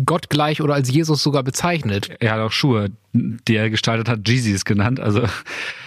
[0.07, 2.11] Gott gleich oder als Jesus sogar bezeichnet.
[2.21, 4.99] er hat auch Schuhe, die er gestaltet hat, Jeezys genannt.
[4.99, 5.25] Also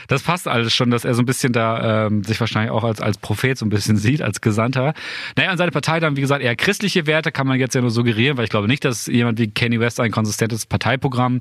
[0.08, 3.02] das passt alles schon, dass er so ein bisschen da ähm, sich wahrscheinlich auch als,
[3.02, 4.94] als Prophet so ein bisschen sieht, als Gesandter.
[5.36, 7.90] Naja, und seine Partei dann, wie gesagt, eher christliche Werte, kann man jetzt ja nur
[7.90, 11.40] suggerieren, weil ich glaube nicht, dass jemand wie Kenny West ein konsistentes Parteiprogramm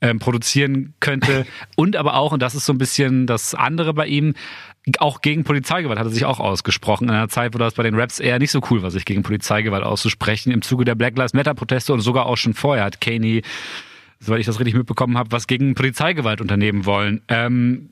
[0.00, 1.46] ähm, produzieren könnte.
[1.76, 4.34] Und aber auch, und das ist so ein bisschen das andere bei ihm,
[4.98, 7.08] auch gegen Polizeigewalt hat er sich auch ausgesprochen.
[7.08, 9.22] In einer Zeit, wo das bei den Raps eher nicht so cool war, sich gegen
[9.22, 10.52] Polizeigewalt auszusprechen.
[10.52, 13.42] Im Zuge der Black Lives Matter Proteste und sogar auch schon vorher hat Kaney,
[14.20, 17.22] soweit ich das richtig mitbekommen habe, was gegen Polizeigewalt unternehmen wollen.
[17.28, 17.90] Ähm,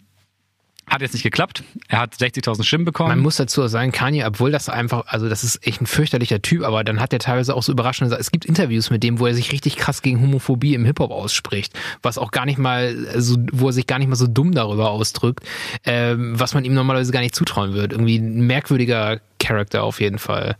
[0.87, 1.65] hat jetzt nicht geklappt.
[1.89, 3.09] Er hat 60.000 Stimmen bekommen.
[3.09, 6.43] Man muss dazu auch sagen, Kanye, obwohl das einfach, also das ist echt ein fürchterlicher
[6.43, 8.21] Typ, aber dann hat er teilweise auch so überraschende Sachen.
[8.21, 11.73] Es gibt Interviews mit dem, wo er sich richtig krass gegen Homophobie im Hip-Hop ausspricht,
[12.03, 14.91] was auch gar nicht mal so, wo er sich gar nicht mal so dumm darüber
[14.91, 15.45] ausdrückt,
[15.85, 17.93] ähm, was man ihm normalerweise gar nicht zutrauen wird.
[17.93, 20.57] Irgendwie ein merkwürdiger Charakter auf jeden Fall.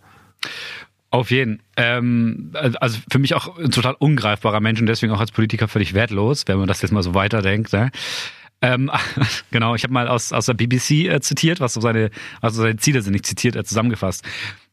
[1.11, 1.63] Auf jeden.
[1.77, 2.51] Ähm,
[2.81, 6.43] also für mich auch ein total ungreifbarer Mensch und deswegen auch als Politiker völlig wertlos,
[6.47, 7.73] wenn man das jetzt mal so weiterdenkt.
[7.73, 7.93] Ne?
[8.65, 8.91] Ähm,
[9.51, 12.11] genau, ich habe mal aus, aus der BBC äh, zitiert, was so seine,
[12.41, 14.25] also seine Ziele sind, nicht zitiert, äh, zusammengefasst.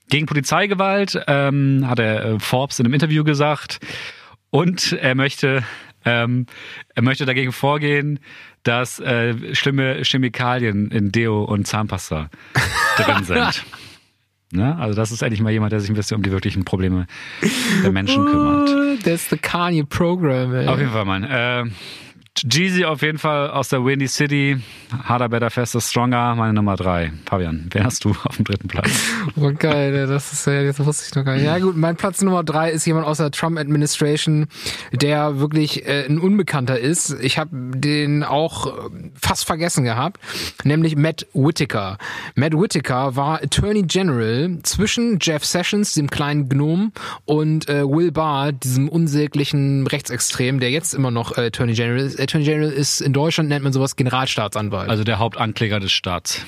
[0.10, 3.80] Gegen Polizeigewalt ähm, hat er äh, Forbes in einem Interview gesagt
[4.50, 5.64] und er möchte,
[6.06, 6.46] ähm,
[6.96, 8.20] er möchte dagegen vorgehen,
[8.64, 12.30] dass äh, schlimme Chemikalien in Deo und Zahnpasta
[12.98, 13.66] drin sind.
[14.54, 14.78] Ne?
[14.78, 17.08] Also das ist endlich mal jemand, der sich ein bisschen um die wirklichen Probleme
[17.84, 19.04] der Menschen kümmert.
[19.04, 20.68] That's the Kanye Program, ey.
[20.68, 21.24] Auf jeden Fall, Mann.
[21.24, 21.66] Äh,
[22.38, 24.58] Jeezy auf jeden Fall aus der Windy City.
[25.04, 26.34] Harder, better, faster, stronger.
[26.36, 27.12] Meine Nummer drei.
[27.26, 28.90] Fabian, wer hast du auf dem dritten Platz?
[29.36, 31.44] Oh, geil, das ist ja, das wusste ich noch gar nicht.
[31.44, 34.48] Ja, gut, mein Platz Nummer drei ist jemand aus der Trump Administration,
[34.94, 37.16] der wirklich äh, ein Unbekannter ist.
[37.22, 40.20] Ich habe den auch äh, fast vergessen gehabt,
[40.64, 41.98] nämlich Matt Whitaker.
[42.36, 46.94] Matt Whitaker war Attorney General zwischen Jeff Sessions, dem kleinen Gnom,
[47.26, 52.20] und äh, Will Barr, diesem unsäglichen Rechtsextrem, der jetzt immer noch äh, Attorney General ist.
[52.22, 54.89] Attorney General ist in Deutschland nennt man sowas Generalstaatsanwalt.
[54.89, 56.45] Also der Hauptankläger des Staats.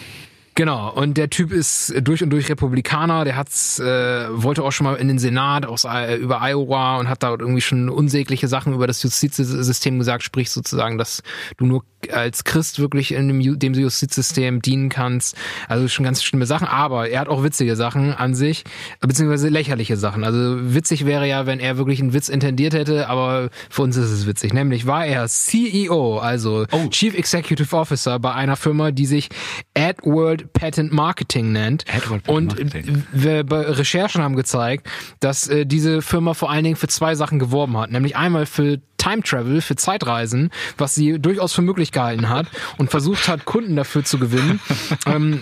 [0.55, 4.85] Genau, und der Typ ist durch und durch Republikaner, der hat's, äh, wollte auch schon
[4.85, 8.73] mal in den Senat aus, äh, über Iowa und hat da irgendwie schon unsägliche Sachen
[8.73, 11.23] über das Justizsystem gesagt, sprich sozusagen, dass
[11.57, 15.37] du nur als Christ wirklich in dem, dem Justizsystem dienen kannst.
[15.67, 18.63] Also schon ganz schlimme Sachen, aber er hat auch witzige Sachen an sich,
[18.99, 20.23] beziehungsweise lächerliche Sachen.
[20.23, 24.11] Also witzig wäre ja, wenn er wirklich einen Witz intendiert hätte, aber für uns ist
[24.11, 24.53] es witzig.
[24.53, 26.87] Nämlich war er CEO, also oh.
[26.89, 29.29] Chief Executive Officer bei einer Firma, die sich
[29.75, 31.85] AdWorld Patent Marketing nennt.
[31.87, 33.03] AdWorld Patent Und Marketing.
[33.11, 33.45] wir
[33.77, 34.87] Recherchen haben gezeigt,
[35.19, 37.91] dass äh, diese Firma vor allen Dingen für zwei Sachen geworben hat.
[37.91, 42.47] Nämlich einmal für Time Travel, für Zeitreisen, was sie durchaus für möglich gehalten hat
[42.77, 44.59] und versucht hat, Kunden dafür zu gewinnen.
[45.05, 45.41] ähm,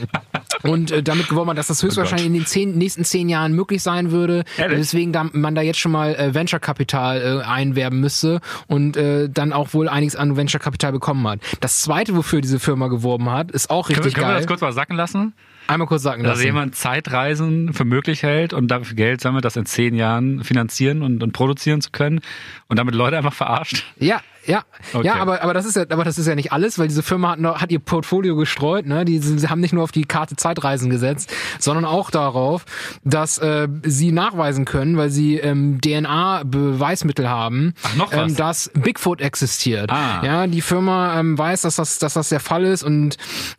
[0.64, 3.30] und äh, damit gewonnen hat, dass das oh höchstwahrscheinlich oh in den zehn, nächsten zehn
[3.30, 4.44] Jahren möglich sein würde.
[4.58, 4.80] Ehrlich?
[4.80, 9.54] Deswegen da, man da jetzt schon mal äh, Venture-Kapital äh, einwerben müsste und äh, dann
[9.54, 11.40] auch wohl einiges an Venture-Kapital bekommen hat.
[11.60, 14.24] Das zweite, wofür diese Firma geworben hat, ist auch richtig können, geil.
[14.24, 15.34] Können wir das kurz mal sacken lassen?
[15.68, 19.66] Einmal kurz sagen Dass jemand Zeitreisen für möglich hält und dafür Geld sammelt, das in
[19.66, 22.22] zehn Jahren finanzieren und, und produzieren zu können
[22.68, 23.86] und damit Leute einfach verarscht.
[23.98, 24.64] Ja, ja,
[24.94, 25.06] okay.
[25.06, 27.32] ja, aber aber das ist ja, aber das ist ja nicht alles, weil diese Firma
[27.32, 28.86] hat, noch, hat ihr Portfolio gestreut.
[28.88, 32.66] Ne, die sie haben nicht nur auf die Karte Zeitreisen gesetzt, sondern auch darauf,
[33.04, 38.14] dass äh, sie nachweisen können, weil sie ähm, DNA-Beweismittel haben, Ach, noch?
[38.14, 39.92] Ähm, dass Bigfoot existiert.
[39.92, 40.22] Ah.
[40.24, 43.18] Ja, die Firma ähm, weiß, dass das, dass das der Fall ist und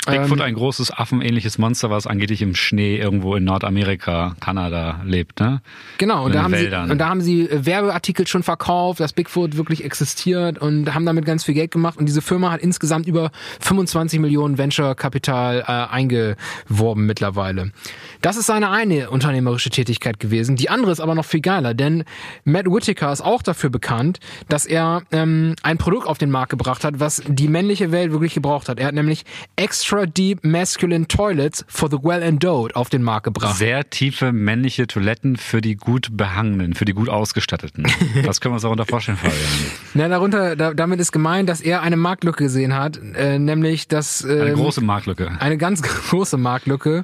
[0.09, 5.39] ähm, Bigfoot ein großes affenähnliches Monster, was angeblich im Schnee irgendwo in Nordamerika, Kanada lebt,
[5.41, 5.63] ne?
[5.99, 6.25] Genau.
[6.25, 6.87] Und da haben Wäldern.
[6.87, 11.07] sie und da haben sie Werbeartikel schon verkauft, dass Bigfoot wirklich existiert und und haben
[11.07, 11.99] damit ganz viel Geld gemacht.
[11.99, 17.73] Und diese Firma hat insgesamt über 25 Millionen Venture-Kapital äh, eingeworben mittlerweile.
[18.21, 20.57] Das ist seine eine unternehmerische Tätigkeit gewesen.
[20.57, 22.05] Die andere ist aber noch viel geiler, denn
[22.45, 26.85] Matt Whitaker ist auch dafür bekannt, dass er ähm, ein Produkt auf den Markt gebracht
[26.85, 28.79] hat, was die männliche Welt wirklich gebraucht hat.
[28.79, 29.25] Er hat nämlich
[29.57, 33.57] Extra Deep Masculine Toilets for the Well-Endowed auf den Markt gebracht.
[33.57, 37.87] Sehr tiefe männliche Toiletten für die gut behangenen, für die gut ausgestatteten.
[38.25, 39.41] Was können wir uns darunter vorstellen, Fabian?
[39.95, 44.25] Na, darunter, da, damit ist gemeint, dass er eine Marktlücke gesehen hat, äh, nämlich dass
[44.25, 47.03] äh, eine große Marktlücke, eine ganz große Marktlücke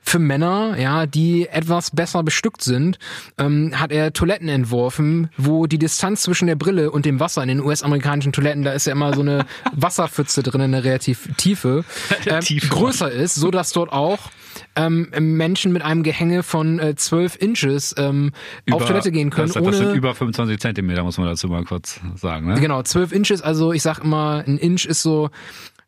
[0.00, 2.98] für Männer, ja, die etwas besser bestückt sind,
[3.36, 7.48] ähm, hat er Toiletten entworfen, wo die Distanz zwischen der Brille und dem Wasser in
[7.48, 11.84] den US-amerikanischen Toiletten, da ist ja immer so eine Wasserpfütze drin, eine relativ tiefe,
[12.26, 14.30] äh, größer ist, so dass dort auch
[14.76, 18.32] ähm, Menschen mit einem Gehänge von äh, 12 Inches ähm,
[18.66, 19.52] über, auf Toilette gehen können.
[19.52, 22.48] Das, das sind über 25 Zentimeter, muss man dazu mal kurz sagen.
[22.48, 22.60] Ne?
[22.60, 25.30] Genau, 12 Inches, also ich sag immer, ein Inch ist so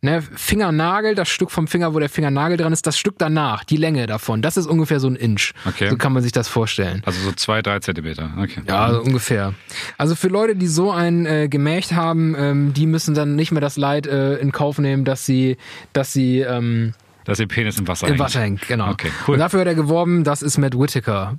[0.03, 3.77] ne, Fingernagel, das Stück vom Finger, wo der Fingernagel dran ist, das Stück danach, die
[3.77, 5.53] Länge davon, das ist ungefähr so ein Inch.
[5.65, 5.89] Okay.
[5.89, 7.03] So kann man sich das vorstellen.
[7.07, 8.31] Also so zwei, drei Zentimeter.
[8.39, 8.63] Okay.
[8.67, 9.55] Ja, also ungefähr.
[9.97, 13.61] Also für Leute, die so ein äh, Gemächt haben, ähm, die müssen dann nicht mehr
[13.61, 15.57] das Leid äh, in Kauf nehmen, dass sie,
[15.93, 16.95] dass sie ähm,
[17.25, 18.21] dass ihr Penis im Wasser Im hängt.
[18.21, 18.91] Wasser hängt, genau.
[18.91, 19.35] Okay, cool.
[19.35, 21.37] Und dafür hat er geworben, das ist Matt Whitaker.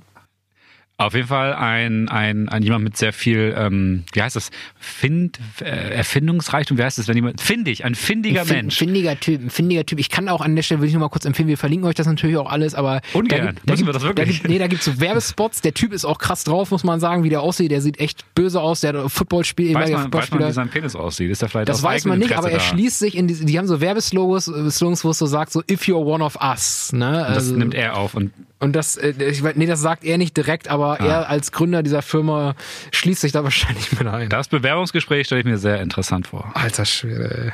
[0.96, 5.40] Auf jeden Fall ein, ein, ein jemand mit sehr viel, ähm, wie heißt das, Find,
[5.60, 8.76] äh, Erfindungsreichtum, wie heißt das, wenn jemand, findig, ein findiger ein Mensch.
[8.80, 9.98] Ein findiger Typ, ein findiger Typ.
[9.98, 11.96] Ich kann auch an der Stelle, will ich noch mal kurz empfehlen, wir verlinken euch
[11.96, 13.00] das natürlich auch alles, aber.
[13.12, 14.38] Ungern, da, da müssen wir das wirklich?
[14.38, 17.00] Da gibt, nee, da gibt's so Werbespots, der Typ ist auch krass drauf, muss man
[17.00, 20.48] sagen, wie der aussieht, der sieht echt böse aus, der Footballspiel, weiß man, weiß man,
[20.48, 22.62] wie sein Penis aussieht, ist der vielleicht Das weiß man nicht, aber er da.
[22.62, 25.60] schließt sich in die, die haben so Werbeslogos, äh, Slogans, wo es so sagt, so,
[25.68, 27.26] if you're one of us, ne?
[27.26, 28.30] Also, das nimmt er auf und
[28.64, 31.06] und das, äh, ich weiß, nee, das sagt er nicht direkt, aber ah.
[31.06, 32.56] er als Gründer dieser Firma
[32.92, 34.28] schließt sich da wahrscheinlich mit ein.
[34.30, 36.50] Das Bewerbungsgespräch stelle ich mir sehr interessant vor.
[36.54, 37.52] Alter Schwede, ey.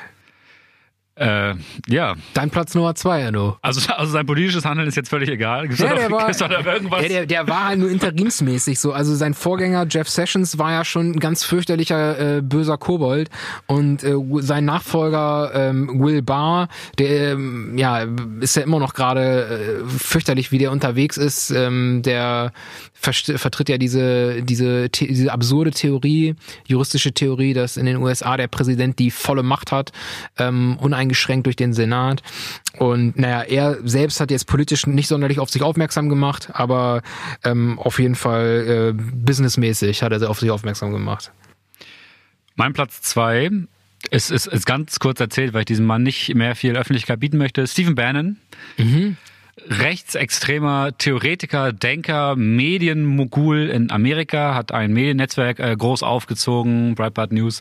[1.20, 1.54] Äh,
[1.86, 2.14] ja.
[2.32, 3.58] Dein Platz Nummer zwei, Enno.
[3.60, 5.68] Also, also sein politisches Handeln ist jetzt völlig egal.
[5.68, 7.02] Gibt's ja, der, war, irgendwas?
[7.02, 8.92] Ja, der, der war halt nur interimsmäßig so.
[8.92, 13.28] Also sein Vorgänger Jeff Sessions war ja schon ein ganz fürchterlicher äh, böser Kobold
[13.66, 16.68] und äh, sein Nachfolger ähm, Will Barr,
[16.98, 18.06] der ähm, ja
[18.40, 21.50] ist ja immer noch gerade äh, fürchterlich, wie der unterwegs ist.
[21.50, 22.52] Ähm, der
[23.00, 26.34] vertritt ja diese diese diese absurde Theorie,
[26.66, 29.92] juristische Theorie, dass in den USA der Präsident die volle Macht hat,
[30.38, 32.22] ähm, uneingeschränkt durch den Senat.
[32.78, 37.02] Und naja, er selbst hat jetzt politisch nicht sonderlich auf sich aufmerksam gemacht, aber
[37.44, 41.32] ähm, auf jeden Fall äh, businessmäßig hat er auf sich aufmerksam gemacht.
[42.56, 43.50] Mein Platz zwei
[44.10, 47.36] es ist, ist ganz kurz erzählt, weil ich diesem Mann nicht mehr viel Öffentlichkeit bieten
[47.36, 47.66] möchte.
[47.66, 48.38] Stephen Bannon,
[48.78, 49.16] mhm.
[49.68, 57.60] Rechtsextremer Theoretiker, Denker, Medienmogul in Amerika, hat ein Mediennetzwerk äh, groß aufgezogen, Breitbart News.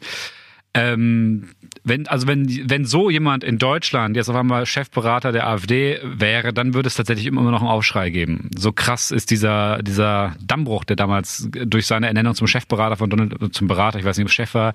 [0.73, 1.49] Ähm,
[1.83, 6.53] wenn, also wenn, wenn so jemand in Deutschland jetzt auf einmal Chefberater der AfD wäre,
[6.53, 8.51] dann würde es tatsächlich immer noch einen Aufschrei geben.
[8.55, 13.53] So krass ist dieser, dieser Dammbruch, der damals durch seine Ernennung zum Chefberater von Donald,
[13.53, 14.73] zum Berater, ich weiß nicht, ob Chef war,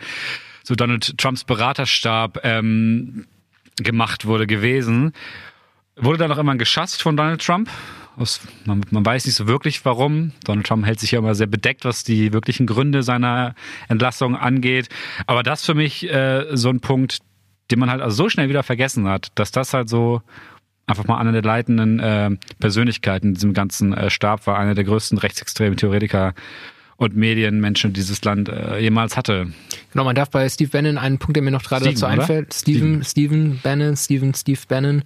[0.64, 3.26] zu Donald Trumps Beraterstab ähm,
[3.76, 5.12] gemacht wurde gewesen.
[5.96, 7.70] Wurde dann noch immer geschasst von Donald Trump.
[8.64, 10.32] Man, man, weiß nicht so wirklich warum.
[10.44, 13.54] Donald Trump hält sich ja immer sehr bedeckt, was die wirklichen Gründe seiner
[13.88, 14.88] Entlassung angeht.
[15.26, 17.18] Aber das für mich äh, so ein Punkt,
[17.70, 20.22] den man halt also so schnell wieder vergessen hat, dass das halt so
[20.86, 22.30] einfach mal einer der leitenden äh,
[22.60, 26.34] Persönlichkeiten in diesem ganzen äh, Stab war, einer der größten rechtsextremen Theoretiker
[26.96, 29.48] und Medienmenschen dieses Land äh, jemals hatte.
[29.92, 33.02] Genau, man darf bei Steve Bannon einen Punkt, der mir noch gerade dazu einfällt, Steven,
[33.02, 35.02] Steven, Steven Bannon, Steven, Steve Bannon,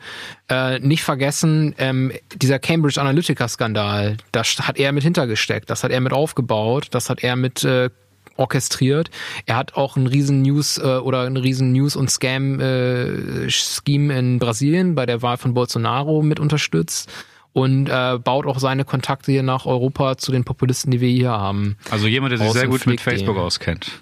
[0.49, 6.01] äh, nicht vergessen, ähm, dieser Cambridge Analytica-Skandal, das hat er mit hintergesteckt, das hat er
[6.01, 7.91] mit aufgebaut, das hat er mit äh,
[8.39, 9.11] orchestriert.
[9.47, 14.17] Er hat auch einen riesen News äh, oder einen riesen News und Scam äh, Scheme
[14.17, 17.11] in Brasilien bei der Wahl von Bolsonaro mit unterstützt
[17.59, 21.31] und äh, baut auch seine Kontakte hier nach Europa zu den Populisten, die wir hier
[21.31, 21.77] haben.
[21.91, 23.43] Also jemand, der sich sehr gut mit Facebook den.
[23.43, 24.01] auskennt.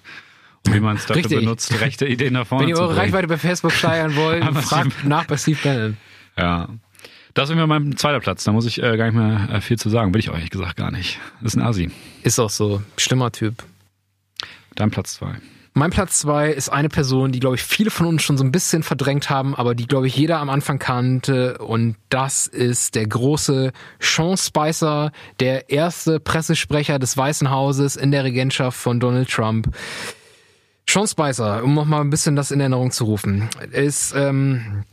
[0.66, 1.38] Und wie man es dafür Richtig.
[1.40, 5.24] benutzt, rechte Ideen nach vorne Wenn ihr eure Reichweite bei Facebook steigern wollt, fragt nach
[5.24, 5.96] bei Steve Bannon.
[6.36, 6.68] Ja.
[7.32, 8.44] Das ist mir mein zweiter Platz.
[8.44, 10.12] Da muss ich äh, gar nicht mehr äh, viel zu sagen.
[10.12, 11.18] Will ich ehrlich gesagt gar nicht.
[11.40, 11.90] Das ist ein Asi.
[12.22, 12.82] Ist auch so.
[12.96, 13.62] Schlimmer Typ.
[14.74, 15.36] Dein Platz zwei.
[15.78, 18.50] Mein Platz zwei ist eine Person, die, glaube ich, viele von uns schon so ein
[18.50, 21.58] bisschen verdrängt haben, aber die, glaube ich, jeder am Anfang kannte.
[21.58, 28.24] Und das ist der große Sean Spicer, der erste Pressesprecher des Weißen Hauses in der
[28.24, 29.68] Regentschaft von Donald Trump.
[30.88, 34.84] Sean Spicer, um nochmal ein bisschen das in Erinnerung zu rufen, ist ähm,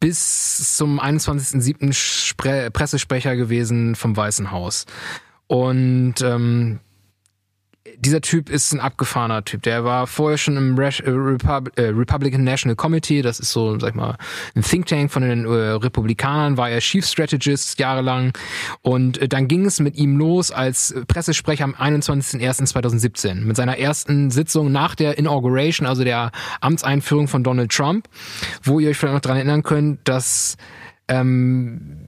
[0.00, 2.70] bis zum 21.07.
[2.70, 4.86] Pressesprecher gewesen vom Weißen Haus.
[5.46, 6.80] Und ähm,
[7.98, 9.62] dieser Typ ist ein abgefahrener Typ.
[9.62, 13.94] Der war vorher schon im äh, äh, Republican National Committee, das ist so, sag ich
[13.94, 14.16] mal,
[14.54, 18.32] ein Think Tank von den äh, Republikanern, war er Chief Strategist jahrelang.
[18.82, 24.72] Und dann ging es mit ihm los als Pressesprecher am 21.01.2017 mit seiner ersten Sitzung
[24.72, 28.08] nach der Inauguration, also der Amtseinführung von Donald Trump,
[28.62, 30.56] wo ihr euch vielleicht noch dran erinnern könnt, dass
[31.08, 31.99] ähm,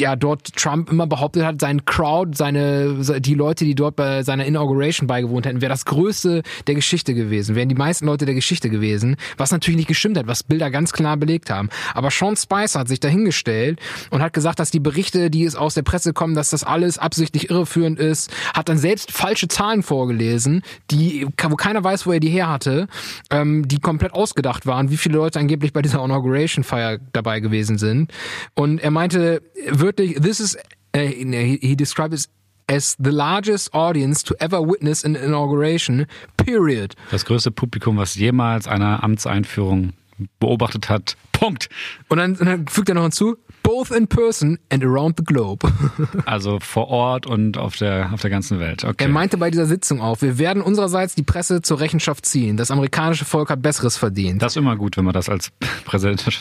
[0.00, 4.44] ja dort Trump immer behauptet hat, sein Crowd, seine die Leute, die dort bei seiner
[4.44, 8.70] Inauguration beigewohnt hätten, wäre das Größte der Geschichte gewesen, wären die meisten Leute der Geschichte
[8.70, 11.68] gewesen, was natürlich nicht gestimmt hat, was Bilder ganz klar belegt haben.
[11.94, 13.78] Aber Sean Spicer hat sich dahingestellt
[14.10, 16.98] und hat gesagt, dass die Berichte, die es aus der Presse kommen, dass das alles
[16.98, 22.20] absichtlich irreführend ist, hat dann selbst falsche Zahlen vorgelesen, die wo keiner weiß, wo er
[22.20, 22.88] die her hatte,
[23.30, 27.78] ähm, die komplett ausgedacht waren, wie viele Leute angeblich bei dieser Inauguration Feier dabei gewesen
[27.78, 28.12] sind.
[28.54, 29.42] Und er meinte,
[29.90, 30.56] wörtlich, this is,
[30.94, 32.28] uh, he described it
[32.68, 36.94] as the largest audience to ever witness an inauguration, period.
[37.10, 39.92] Das größte Publikum, was jemals eine Amtseinführung
[40.38, 41.16] beobachtet hat.
[41.40, 41.70] Punkt.
[42.08, 45.66] Und dann, und dann fügt er noch hinzu, both in person and around the globe.
[46.26, 48.84] also vor Ort und auf der, auf der ganzen Welt.
[48.84, 49.04] Okay.
[49.04, 52.58] Er meinte bei dieser Sitzung auch, wir werden unsererseits die Presse zur Rechenschaft ziehen.
[52.58, 54.42] Das amerikanische Volk hat Besseres verdient.
[54.42, 55.50] Das ist immer gut, wenn man das als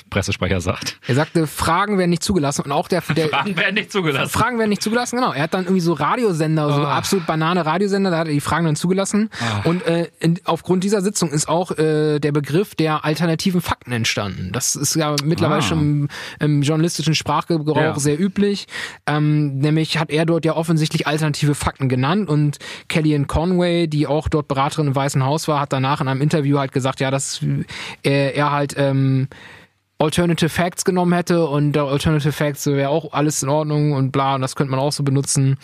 [0.10, 1.00] Pressesprecher sagt.
[1.08, 4.30] Er sagte, Fragen werden nicht zugelassen und auch der, der Fragen werden nicht zugelassen.
[4.30, 5.32] Fragen werden nicht zugelassen, genau.
[5.32, 6.74] Er hat dann irgendwie so Radiosender, oh.
[6.74, 6.97] so ah.
[6.97, 9.30] absolut banane Radiosender, da hat er die Fragen dann zugelassen.
[9.64, 9.70] Oh.
[9.70, 14.50] Und äh, in, aufgrund dieser Sitzung ist auch äh, der Begriff der alternativen Fakten entstanden.
[14.52, 15.64] Das ist ja mittlerweile ah.
[15.64, 16.10] schon im,
[16.40, 18.00] im journalistischen Sprachgebrauch ja.
[18.00, 18.68] sehr üblich.
[19.06, 24.28] Ähm, nämlich hat er dort ja offensichtlich alternative Fakten genannt und Kellyanne Conway, die auch
[24.30, 27.42] dort Beraterin im Weißen Haus war, hat danach in einem Interview halt gesagt, ja, dass
[28.04, 29.28] er, er halt ähm,
[30.02, 34.42] Alternative Facts genommen hätte und Alternative Facts wäre auch alles in Ordnung und bla und
[34.42, 35.58] das könnte man auch so benutzen.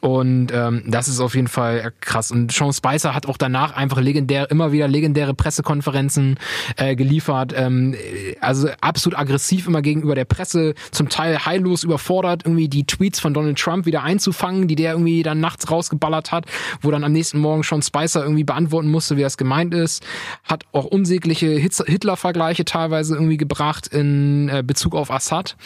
[0.00, 2.30] Und ähm, das ist auf jeden Fall krass.
[2.30, 6.38] Und Sean Spicer hat auch danach einfach legendär, immer wieder legendäre Pressekonferenzen
[6.76, 7.52] äh, geliefert.
[7.56, 7.96] Ähm,
[8.40, 13.34] also absolut aggressiv immer gegenüber der Presse, zum Teil heillos überfordert, irgendwie die Tweets von
[13.34, 16.46] Donald Trump wieder einzufangen, die der irgendwie dann nachts rausgeballert hat,
[16.80, 20.06] wo dann am nächsten Morgen Sean Spicer irgendwie beantworten musste, wie das gemeint ist.
[20.44, 25.56] Hat auch unsägliche Hitler-Vergleiche teilweise irgendwie gebracht in äh, Bezug auf Assad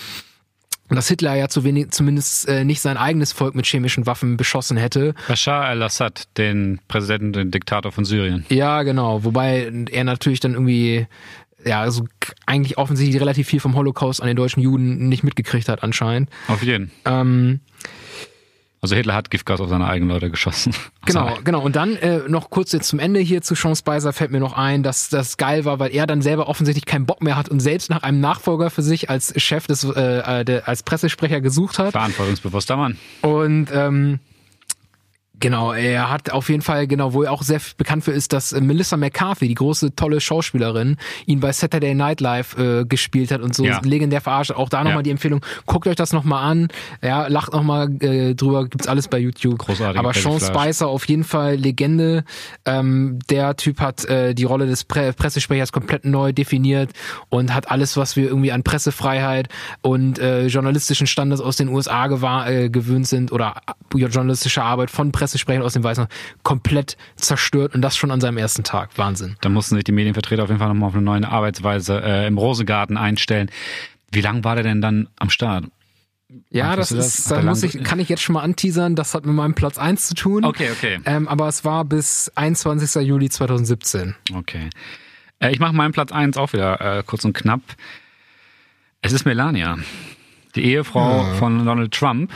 [0.88, 4.76] dass Hitler ja zu wenig, zumindest äh, nicht sein eigenes Volk mit chemischen Waffen beschossen
[4.76, 5.14] hätte.
[5.26, 8.44] Bashar al-Assad, den Präsidenten, den Diktator von Syrien.
[8.50, 9.24] Ja, genau.
[9.24, 11.06] Wobei er natürlich dann irgendwie
[11.64, 12.06] ja, also
[12.46, 16.28] eigentlich offensichtlich relativ viel vom Holocaust an den deutschen Juden nicht mitgekriegt hat anscheinend.
[16.48, 16.90] Auf jeden.
[17.04, 17.60] Ähm,
[18.82, 20.74] Also Hitler hat Giftgas auf seine eigenen Leute geschossen.
[21.04, 21.60] Genau, genau.
[21.60, 24.56] Und dann äh, noch kurz jetzt zum Ende hier zu Sean Spicer fällt mir noch
[24.56, 27.58] ein, dass das geil war, weil er dann selber offensichtlich keinen Bock mehr hat und
[27.58, 31.80] selbst nach einem Nachfolger für sich als Chef des, äh, äh der, als Pressesprecher gesucht
[31.80, 31.90] hat.
[31.90, 32.98] Verantwortungsbewusster Mann.
[33.22, 34.20] Und ähm,
[35.42, 38.52] Genau, er hat auf jeden Fall, genau, wo er auch sehr bekannt für ist, dass
[38.52, 43.52] Melissa McCarthy, die große, tolle Schauspielerin, ihn bei Saturday Night Live äh, gespielt hat und
[43.52, 43.80] so Ja.
[43.82, 44.52] legendär verarscht.
[44.52, 45.02] Auch da nochmal Ja.
[45.02, 46.68] die Empfehlung, guckt euch das nochmal an,
[47.02, 49.58] ja, lacht nochmal äh, drüber, gibt's alles bei YouTube.
[49.58, 50.38] Großartige Aber Sean.
[50.40, 52.22] Spicer auf jeden Fall Legende.
[52.64, 56.90] Ähm, der Typ hat äh, die Rolle des Pre Pressesprechers komplett neu definiert
[57.30, 59.48] und hat alles, was wir irgendwie an Pressefreiheit
[59.80, 62.06] und äh, journalistischen Standards aus den USA
[62.48, 63.56] äh, gewöhnt sind oder
[63.92, 66.10] äh, journalistische Arbeit von Pressesprechern aus dem Weißen Haus
[66.42, 68.90] komplett zerstört und das schon an seinem ersten Tag.
[68.96, 69.36] Wahnsinn.
[69.40, 72.38] Da mussten sich die Medienvertreter auf jeden Fall nochmal auf eine neue Arbeitsweise äh, im
[72.38, 73.50] Rosengarten einstellen.
[74.10, 75.64] Wie lange war der denn dann am Start?
[76.50, 77.18] Ja, das das?
[77.18, 79.78] ist, da muss ich, kann ich jetzt schon mal anteasern, das hat mit meinem Platz
[79.78, 80.44] 1 zu tun.
[80.44, 80.98] Okay, okay.
[81.04, 83.02] Ähm, aber es war bis 21.
[83.02, 84.14] Juli 2017.
[84.34, 84.70] Okay.
[85.40, 87.60] Äh, ich mache meinen Platz eins auch wieder äh, kurz und knapp.
[89.02, 89.78] Es ist Melania,
[90.54, 92.32] die Ehefrau von Donald Trump,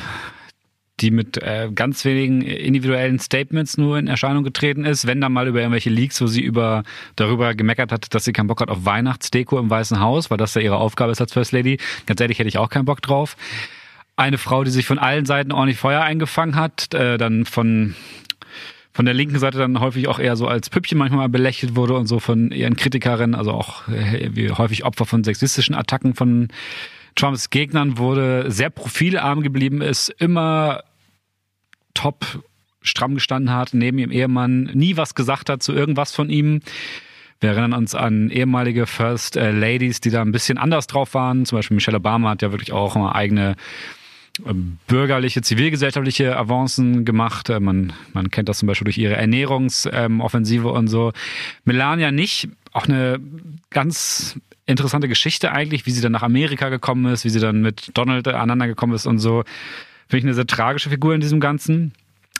[1.01, 5.47] die mit äh, ganz wenigen individuellen Statements nur in Erscheinung getreten ist, wenn dann mal
[5.47, 6.84] über irgendwelche Leaks, wo sie über
[7.16, 10.55] darüber gemeckert hat, dass sie keinen Bock hat auf Weihnachtsdeko im Weißen Haus, weil das
[10.55, 11.78] ja ihre Aufgabe ist als First Lady.
[12.07, 13.36] Ganz ehrlich, hätte ich auch keinen Bock drauf.
[14.16, 17.94] Eine Frau, die sich von allen Seiten ordentlich Feuer eingefangen hat, äh, dann von
[18.94, 22.07] von der linken Seite dann häufig auch eher so als Püppchen manchmal belächelt wurde und
[22.07, 26.49] so von ihren Kritikerinnen, also auch äh, häufig Opfer von sexistischen Attacken von
[27.16, 30.84] Trumps Gegnern wurde, sehr profilarm geblieben ist, immer
[31.94, 32.42] top
[32.82, 36.60] stramm gestanden hat, neben ihrem Ehemann, nie was gesagt hat zu irgendwas von ihm.
[37.40, 41.44] Wir erinnern uns an ehemalige First äh, Ladies, die da ein bisschen anders drauf waren.
[41.44, 43.56] Zum Beispiel Michelle Obama hat ja wirklich auch immer eigene
[44.46, 44.54] äh,
[44.86, 47.50] bürgerliche, zivilgesellschaftliche Avancen gemacht.
[47.50, 51.12] Äh, Man, man kennt das zum Beispiel durch ihre Ernährungsoffensive und so.
[51.64, 52.48] Melania nicht.
[52.72, 53.20] Auch eine
[53.68, 57.90] ganz interessante Geschichte eigentlich, wie sie dann nach Amerika gekommen ist, wie sie dann mit
[57.94, 59.44] Donald aneinander gekommen ist und so.
[60.08, 61.92] Finde ich eine sehr tragische Figur in diesem Ganzen.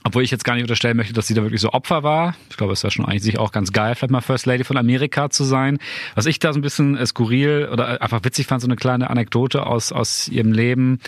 [0.05, 2.37] Obwohl ich jetzt gar nicht unterstellen möchte, dass sie da wirklich so Opfer war.
[2.49, 4.77] Ich glaube, es ja schon eigentlich sich auch ganz geil, vielleicht mal First Lady von
[4.77, 5.79] Amerika zu sein.
[6.15, 9.11] Was ich da so ein bisschen äh, skurril oder einfach witzig fand, so eine kleine
[9.11, 11.01] Anekdote aus, aus ihrem Leben.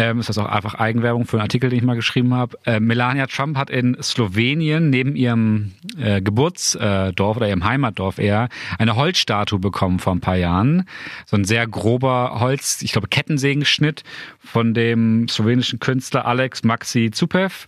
[0.00, 2.56] Ähm, ist das auch einfach Eigenwerbung für einen Artikel, den ich mal geschrieben habe.
[2.64, 8.94] Äh, Melania Trump hat in Slowenien neben ihrem äh, Geburtsdorf oder ihrem Heimatdorf eher eine
[8.94, 10.84] Holzstatue bekommen vor ein paar Jahren.
[11.26, 14.04] So ein sehr grober Holz, ich glaube Kettensägenschnitt
[14.38, 17.66] von dem slowenischen Künstler Alex Maxi Zupev.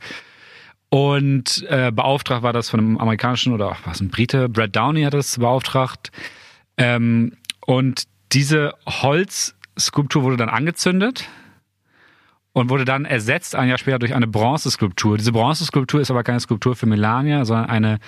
[0.89, 5.15] Und äh, beauftragt war das von einem amerikanischen oder was ein Brite, Brad Downey hat
[5.15, 6.13] das beauftragt.
[6.77, 7.33] Ähm,
[7.67, 11.29] und diese Holzskulptur wurde dann angezündet
[12.53, 15.17] und wurde dann ersetzt ein Jahr später durch eine Bronzeskulptur.
[15.17, 17.99] Diese Bronzeskulptur ist aber keine Skulptur für Melania, sondern eine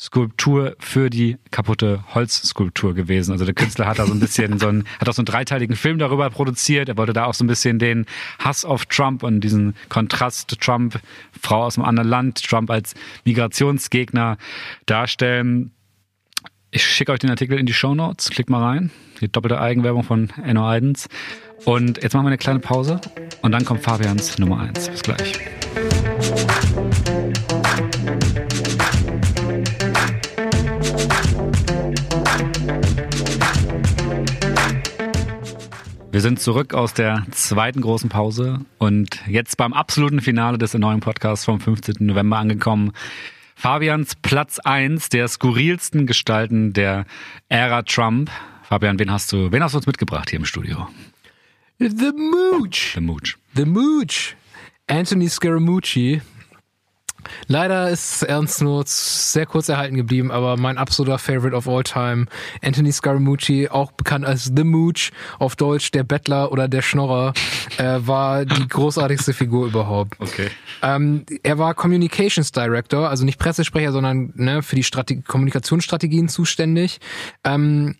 [0.00, 3.32] Skulptur für die kaputte Holzskulptur gewesen.
[3.32, 5.74] Also der Künstler hat da so ein bisschen so einen, hat auch so einen dreiteiligen
[5.74, 6.88] Film darüber produziert.
[6.88, 8.06] Er wollte da auch so ein bisschen den
[8.38, 11.00] Hass auf Trump und diesen Kontrast Trump,
[11.40, 14.38] Frau aus einem anderen Land, Trump als Migrationsgegner
[14.86, 15.72] darstellen.
[16.70, 18.30] Ich schicke euch den Artikel in die Show Notes.
[18.30, 18.90] Klickt mal rein.
[19.20, 21.08] Die doppelte Eigenwerbung von Enno Eidens.
[21.64, 23.00] Und jetzt machen wir eine kleine Pause
[23.42, 24.88] und dann kommt Fabians Nummer eins.
[24.88, 25.32] Bis gleich.
[36.10, 41.00] Wir sind zurück aus der zweiten großen Pause und jetzt beim absoluten Finale des neuen
[41.00, 41.94] Podcasts vom 15.
[42.00, 42.92] November angekommen.
[43.54, 47.04] Fabians Platz eins der skurrilsten Gestalten der
[47.48, 48.30] Ära Trump.
[48.62, 50.88] Fabian, wen hast du, wen hast du uns mitgebracht hier im Studio?
[51.80, 52.94] The Mooch.
[52.94, 53.38] The Mooch.
[53.54, 54.34] The Mooch.
[54.88, 56.20] Anthony Scaramucci.
[57.46, 61.82] Leider ist er uns nur sehr kurz erhalten geblieben, aber mein absoluter Favorite of all
[61.82, 62.26] time,
[62.62, 67.34] Anthony Scaramucci, auch bekannt als The Mooch, auf Deutsch der Bettler oder der Schnorrer,
[67.76, 70.18] äh, war die großartigste Figur überhaupt.
[70.20, 70.48] Okay.
[70.82, 76.98] Ähm, er war Communications Director, also nicht Pressesprecher, sondern ne, für die Strate Kommunikationsstrategien zuständig.
[77.44, 77.96] Ähm,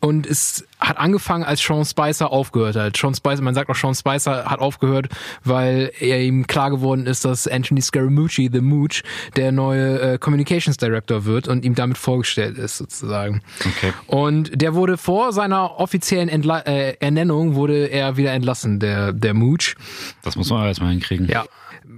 [0.00, 2.96] und es hat angefangen, als Sean Spicer aufgehört hat.
[2.96, 5.08] Sean Spicer, man sagt auch, Sean Spicer hat aufgehört,
[5.44, 9.02] weil er ihm klar geworden ist, dass Anthony Scaramucci, The Mooch,
[9.36, 13.42] der neue äh, Communications Director wird und ihm damit vorgestellt ist, sozusagen.
[13.60, 13.92] Okay.
[14.08, 19.34] Und der wurde vor seiner offiziellen Entla äh, Ernennung wurde er wieder entlassen, der, der
[19.34, 19.76] Mooch.
[20.22, 21.28] Das muss man erstmal hinkriegen.
[21.28, 21.44] Ja.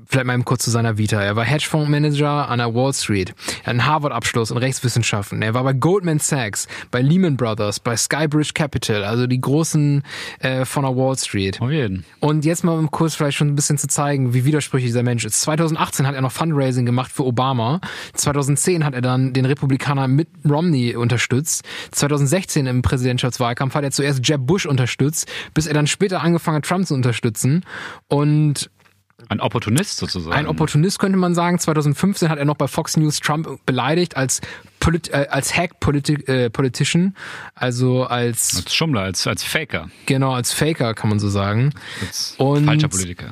[0.07, 1.20] Vielleicht mal eben kurz zu seiner Vita.
[1.20, 3.30] Er war Hedgefondsmanager an der Wall Street.
[3.30, 5.43] Er hat einen Harvard-Abschluss in Rechtswissenschaften.
[5.43, 10.03] Er war bei Goldman Sachs, bei Lehman Brothers, bei Skybridge Capital, also die großen
[10.41, 11.61] äh, von der Wall Street.
[11.61, 12.05] Auf jeden.
[12.20, 15.24] Und jetzt mal im Kurs vielleicht schon ein bisschen zu zeigen, wie widersprüchlich dieser Mensch
[15.24, 15.41] ist.
[15.41, 17.80] 2018 hat er noch Fundraising gemacht für Obama.
[18.14, 21.64] 2010 hat er dann den Republikaner Mitt Romney unterstützt.
[21.91, 26.64] 2016 im Präsidentschaftswahlkampf hat er zuerst Jeb Bush unterstützt, bis er dann später angefangen hat,
[26.64, 27.64] Trump zu unterstützen.
[28.09, 28.70] Und
[29.29, 30.35] Ein Opportunist sozusagen.
[30.37, 31.59] ein Opportunist könnte man sagen.
[31.59, 34.41] 2015 hat er noch bei Fox News Trump beleidigt als
[34.81, 37.14] Polit äh, als Hack Politi äh, Politician,
[37.55, 41.73] also als als Schummler, als, als Faker, genau als Faker kann man so sagen.
[42.01, 43.31] als Und- falscher Politiker.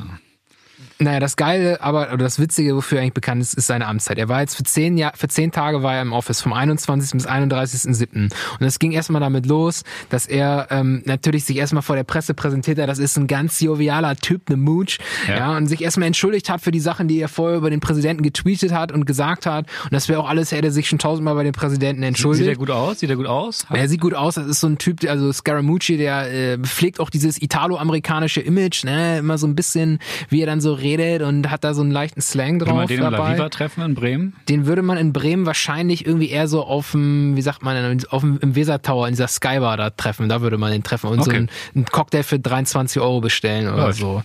[1.03, 4.19] Naja, das Geile, aber oder das Witzige, wofür er eigentlich bekannt ist, ist seine Amtszeit.
[4.19, 7.13] Er war jetzt für zehn Jahr, für zehn Tage war er im Office, vom 21.
[7.13, 8.31] bis 31.07.
[8.61, 12.35] Und es ging erstmal damit los, dass er ähm, natürlich sich erstmal vor der Presse
[12.35, 15.37] präsentiert hat, das ist ein ganz jovialer Typ, eine Mooch, ja.
[15.37, 15.57] Ja.
[15.57, 18.73] und sich erstmal entschuldigt hat für die Sachen, die er vorher über den Präsidenten getweetet
[18.73, 19.71] hat und gesagt hat.
[19.85, 22.45] Und das wäre auch alles, hätte er sich schon tausendmal bei den Präsidenten entschuldigt.
[22.45, 23.01] Sieht er gut aus?
[23.01, 23.67] Sieht er gut aus?
[23.73, 27.09] Er sieht gut aus, das ist so ein Typ, also Scaramucci, der äh, pflegt auch
[27.09, 29.99] dieses italo-amerikanische Image, ne, immer so ein bisschen,
[30.29, 30.90] wie er dann so redet
[31.23, 33.35] und hat da so einen leichten Slang Kann man drauf den in La dabei.
[33.35, 34.35] Viva treffen in Bremen?
[34.49, 38.21] Den würde man in Bremen wahrscheinlich irgendwie eher so auf dem, wie sagt man, auf
[38.23, 41.31] dem, im Wesertower, in dieser Skybar da treffen, da würde man den treffen und so
[41.31, 41.37] Okay.
[41.39, 44.01] einen, einen Cocktail für 23 Euro bestellen oder Läuft.
[44.01, 44.23] so.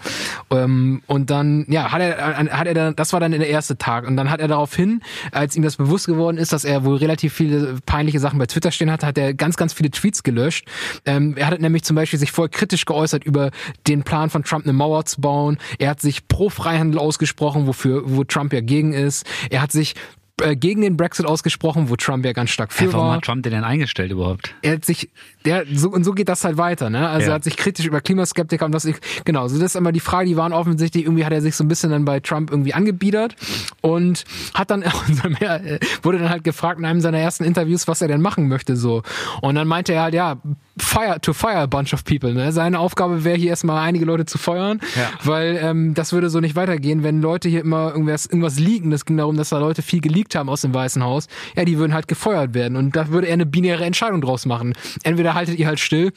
[0.50, 4.08] Ähm, und dann, ja, hat er, hat er dann, das war dann der erste Tag
[4.08, 5.02] und dann hat er daraufhin,
[5.32, 8.72] als ihm das bewusst geworden ist, dass er wohl relativ viele peinliche Sachen bei Twitter
[8.72, 10.68] stehen hatte, hat er ganz, ganz viele Tweets gelöscht.
[11.06, 13.52] Ähm, er hat nämlich zum Beispiel sich voll kritisch geäußert über
[13.88, 15.58] den Plan von Trump, eine Mauer zu bauen.
[15.80, 19.26] Er hat sich pro Freihandel ausgesprochen, wofür, wo Trump ja gegen ist.
[19.50, 19.94] Er hat sich
[20.42, 23.24] äh, gegen den Brexit ausgesprochen, wo Trump ja ganz stark für Hey, warum war hat
[23.24, 24.54] Trump den denn eingestellt überhaupt?
[24.64, 25.10] er hat sich,
[25.46, 27.08] der, so, und so geht das halt weiter, ne?
[27.08, 27.32] Also Ja.
[27.32, 30.02] er hat sich kritisch über Klimaskeptiker und das, ich, genau, so das ist immer die
[30.02, 32.74] Frage, die waren offensichtlich, irgendwie hat er sich so ein bisschen dann bei Trump irgendwie
[32.74, 33.38] angebiedert
[33.80, 34.82] und hat dann,
[35.40, 38.76] äh, wurde dann halt gefragt in einem seiner ersten Interviews, was er denn machen möchte,
[38.76, 39.04] so.
[39.42, 40.36] Und dann meinte er halt, ja,
[40.80, 42.52] fire, to fire a bunch of people, ne?
[42.52, 45.10] Seine Aufgabe wäre hier erstmal einige Leute zu feuern, Ja.
[45.24, 48.92] weil ähm, das würde so nicht weitergehen, wenn Leute hier immer irgendwas, irgendwas liegen.
[48.92, 51.28] Es ging darum, dass da Leute viel geleakt haben aus dem Weißen Haus.
[51.56, 52.76] Ja, die würden halt gefeuert werden.
[52.78, 54.74] Und da würde er eine binäre Entscheidung draus machen.
[55.04, 56.12] Entweder haltet ihr halt still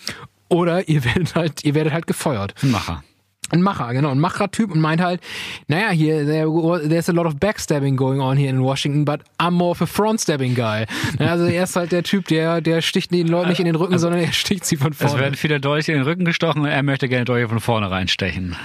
[0.48, 2.54] oder ihr werdet halt, ihr werdet halt gefeuert.
[2.62, 3.02] Macher.
[3.50, 5.20] Ein Macher, genau, ein Macher-Typ und meint halt,
[5.68, 9.52] naja, hier, there, there's a lot of backstabbing going on here in Washington, but I'm
[9.52, 10.84] more of a frontstabbing guy.
[11.18, 13.98] Also er ist halt der Typ, der, der sticht den Leuten nicht in den Rücken,
[13.98, 15.22] sondern er sticht sie von Also, Es vorne.
[15.24, 18.56] werden viele Dolche in den Rücken gestochen und er möchte gerne Dolche von vorne reinstechen.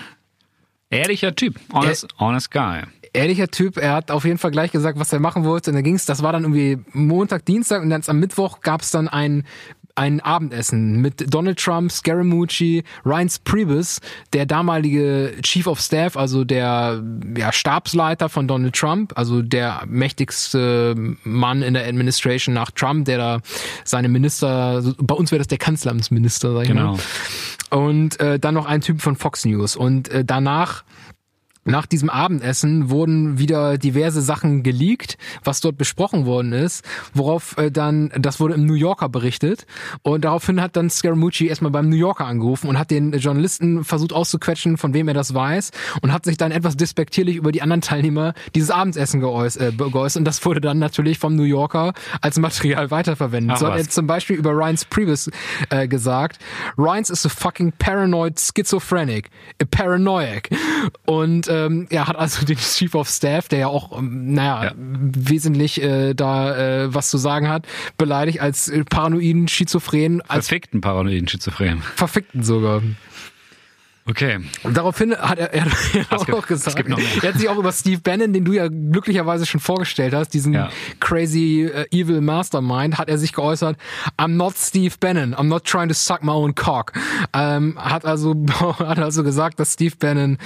[0.89, 1.55] Ehrlicher Typ.
[1.73, 2.81] Honest, honest guy.
[3.13, 3.77] ehrlicher Typ.
[3.77, 5.71] Er hat auf jeden Fall gleich gesagt, was er machen wollte.
[5.71, 9.07] Und da ging's, das war dann irgendwie Montag, Dienstag und dann am Mittwoch gab's dann
[9.07, 9.43] ein
[9.95, 13.99] ein Abendessen mit Donald Trump, Scaramucci, Reince Priebus,
[14.33, 17.03] der damalige Chief of Staff, also der
[17.37, 23.17] ja, Stabsleiter von Donald Trump, also der mächtigste Mann in der Administration nach Trump, der
[23.17, 23.39] da
[23.83, 26.93] seine Minister, bei uns wäre das der Kanzleramtsminister, sag ich Genau.
[26.93, 26.99] mal.
[27.77, 29.75] Und äh, dann noch ein Typ von Fox News.
[29.75, 30.83] Und äh, danach
[31.65, 36.83] nach diesem Abendessen wurden wieder diverse Sachen geleakt, was dort besprochen worden ist,
[37.13, 39.65] worauf äh, dann, das wurde im New Yorker berichtet
[40.01, 44.13] und daraufhin hat dann Scaramucci erstmal beim New Yorker angerufen und hat den Journalisten versucht
[44.13, 47.81] auszuquetschen, von wem er das weiß und hat sich dann etwas despektierlich über die anderen
[47.81, 52.91] Teilnehmer dieses Abendessen äh, geäußert und das wurde dann natürlich vom New Yorker als Material
[52.91, 53.51] weiterverwendet.
[53.55, 55.29] Ach, so hat er zum Beispiel über Ryan's Priebus
[55.69, 56.39] äh, gesagt,
[56.77, 59.29] Ryan's is a fucking paranoid schizophrenic,
[59.61, 60.49] a paranoiac.
[61.05, 64.71] Und ähm, er hat also den Chief of Staff, der ja auch, ähm, naja, Ja.
[64.77, 67.65] wesentlich äh, da äh, was zu sagen hat,
[67.97, 71.81] beleidigt als äh, paranoiden Schizophren, als Verfickten paranoiden Schizophren.
[71.95, 72.81] Verfickten sogar.
[74.05, 74.39] Okay.
[74.63, 77.07] Und daraufhin hat er, er, er hat gibt- auch gesagt, gibt noch mehr.
[77.21, 80.53] er hat sich auch über Steve Bannon, den du ja glücklicherweise schon vorgestellt hast, diesen
[80.53, 80.69] Ja.
[80.99, 83.77] crazy äh, evil Mastermind, hat er sich geäußert,
[84.17, 86.91] I'm not Steve Bannon, I'm not trying to suck my own cock.
[87.33, 88.35] Ähm, hat also
[88.79, 90.37] hat also gesagt, dass Steve Bannon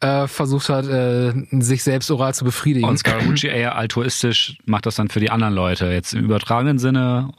[0.00, 2.86] äh, versucht hat, äh, sich selbst oral zu befriedigen.
[2.88, 7.30] Und Scaramucci eher altruistisch macht das dann für die anderen Leute, jetzt im übertragenen Sinne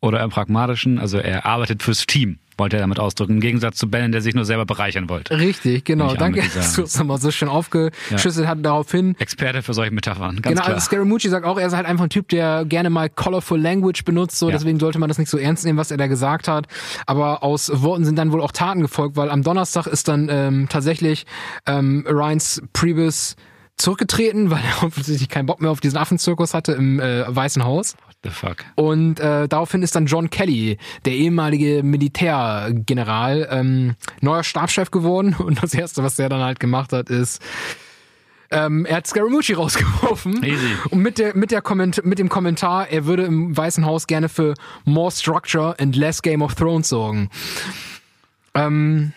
[0.00, 0.98] oder im pragmatischen.
[0.98, 3.34] Also er arbeitet fürs Team, wollte er damit ausdrücken.
[3.34, 5.38] Im Gegensatz zu Bannon, der sich nur selber bereichern wollte.
[5.38, 6.14] Richtig, genau.
[6.14, 9.14] Danke, dass du es nochmal so schön aufgeschüsselt hat daraufhin.
[9.18, 10.74] Experte für solche Metaphern, ganz Genau, klar.
[10.76, 14.04] also Scaramucci sagt auch, er ist halt einfach ein Typ, der gerne mal colorful language
[14.04, 14.52] benutzt, so Ja.
[14.56, 16.66] deswegen sollte man das nicht so ernst nehmen, was er da gesagt hat.
[17.06, 20.66] Aber aus Worten sind dann wohl auch Taten gefolgt, weil am Donnerstag ist dann ähm,
[20.70, 21.26] tatsächlich
[21.66, 23.36] ähm, Ryan's Priebus
[23.76, 27.96] zurückgetreten, weil er offensichtlich keinen Bock mehr auf diesen Affenzirkus hatte im äh, Weißen Haus.
[28.22, 28.64] The fuck?
[28.74, 35.34] Und äh, daraufhin ist dann John Kelly, der ehemalige Militärgeneral, ähm, neuer Stabschef geworden.
[35.38, 37.42] Und das Erste, was er dann halt gemacht hat, ist
[38.52, 40.42] Ähm, er hat Scaramucci rausgeworfen.
[40.42, 40.74] Easy.
[40.90, 44.28] Und mit, der, mit, der Komment mit dem Kommentar, er würde im Weißen Haus gerne
[44.28, 44.54] für
[44.84, 47.30] more structure and less Game of Thrones sorgen.
[48.54, 49.12] Ähm,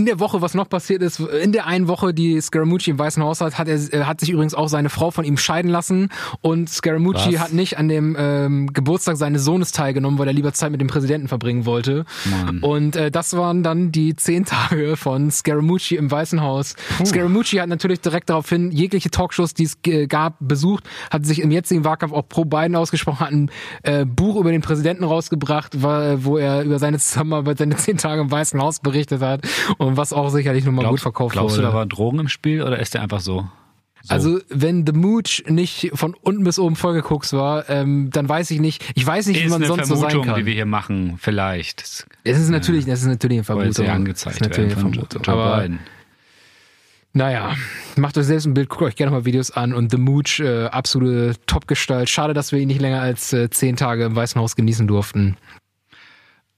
[0.00, 3.22] in der Woche, was noch passiert ist, in der einen Woche, die Scaramucci im Weißen
[3.22, 6.08] Haus hat, hat er hat sich übrigens auch seine Frau von ihm scheiden lassen
[6.40, 7.40] und Scaramucci Was?
[7.40, 10.88] hat nicht an dem ähm, Geburtstag seines Sohnes teilgenommen, weil er lieber Zeit mit dem
[10.88, 12.06] Präsidenten verbringen wollte.
[12.24, 12.60] Mann.
[12.60, 16.76] Und äh, das waren dann die zehn Tage von Scaramucci im Weißen Haus.
[17.04, 19.76] Scaramucci hat natürlich direkt daraufhin jegliche Talkshows, die es
[20.08, 23.50] gab, besucht, hat sich im jetzigen Wahlkampf auch pro Biden ausgesprochen, hat ein
[23.82, 28.22] äh, Buch über den Präsidenten rausgebracht, war, wo er über seine Zusammenarbeit, seine zehn Tage
[28.22, 29.42] im Weißen Haus berichtet hat
[29.76, 31.66] und was auch sicherlich nochmal gut verkauft glaubst wurde.
[31.66, 33.48] du, da waren Drogen im Spiel oder ist der einfach so?
[34.02, 34.14] so?
[34.14, 38.60] Also wenn The Mooch nicht von unten bis oben vollgeguckt war, ähm, dann weiß ich
[38.60, 38.84] nicht.
[38.94, 40.40] Ich weiß nicht, wie ist man eine sonst so sein Vermutung, kann.
[40.40, 42.06] die wir hier machen, vielleicht.
[42.24, 43.84] Es ist natürlich, das ist natürlich eine Vermutung.
[43.84, 45.22] ja angezeigt das ist natürlich eine Vermutung.
[45.26, 45.80] Aber Biden.
[47.12, 47.54] naja,
[47.96, 50.66] macht euch selbst ein Bild, guckt euch gerne mal Videos an und The Mooch, äh,
[50.66, 52.08] absolute Topgestalt.
[52.08, 55.36] Schade, dass wir ihn nicht länger als äh, zehn Tage im Weißen Haus genießen durften.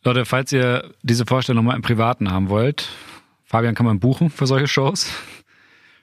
[0.04, 2.88] Leute, falls ihr diese Vorstellung mal im Privaten haben wollt,
[3.52, 5.12] Fabian kann man buchen für solche Shows.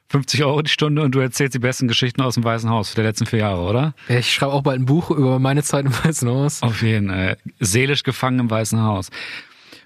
[0.10, 3.04] 50 Euro die Stunde und du erzählst die besten Geschichten aus dem Weißen Haus der
[3.04, 3.96] letzten vier Jahre, oder?
[4.08, 6.62] Ich schreibe auch bald ein Buch über meine Zeit im Weißen Haus.
[6.62, 7.38] Auf jeden Fall.
[7.60, 9.10] Seelisch gefangen im Weißen Haus.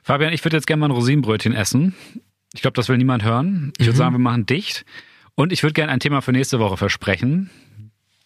[0.04, 1.96] Fabian, ich würde jetzt gerne mal ein Rosinenbrötchen essen.
[2.54, 3.72] Ich glaube, das will niemand hören.
[3.78, 4.84] Ich würde sagen, wir machen dicht.
[5.36, 7.50] Und ich würde gerne ein Thema für nächste Woche versprechen.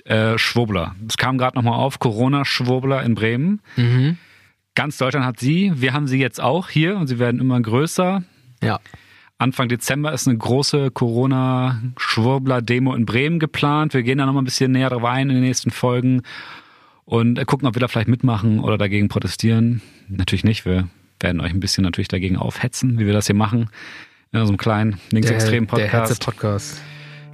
[0.04, 0.96] Äh, Schwurbler.
[1.08, 3.62] Es kam gerade nochmal auf, Corona-Schwurbler in Bremen.
[3.76, 4.18] Mhm.
[4.74, 5.74] Ganz Deutschland hat sie.
[5.76, 8.24] Wir haben sie jetzt auch hier und sie werden immer größer.
[8.64, 8.80] Ja.
[9.40, 13.94] Anfang Dezember ist eine große Corona-Schwurbler-Demo in Bremen geplant.
[13.94, 16.24] Wir gehen da nochmal ein bisschen näher drauf ein in den nächsten Folgen
[17.06, 19.84] und gucken, ob wir da vielleicht mitmachen oder dagegen protestieren.
[20.08, 20.66] Natürlich nicht.
[20.66, 20.88] Wir
[21.20, 23.70] werden euch ein bisschen natürlich dagegen aufhetzen, wie wir das hier machen.
[24.32, 26.26] In unserem kleinen linksextremen Der Podcast.
[26.26, 26.82] Podcast.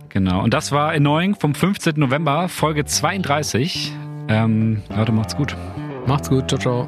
[0.09, 0.43] Genau.
[0.43, 1.93] Und das war Annoying vom 15.
[1.95, 3.93] November, Folge 32.
[4.27, 5.55] Ähm, Leute, macht's gut.
[6.05, 6.49] Macht's gut.
[6.49, 6.87] Ciao, ciao.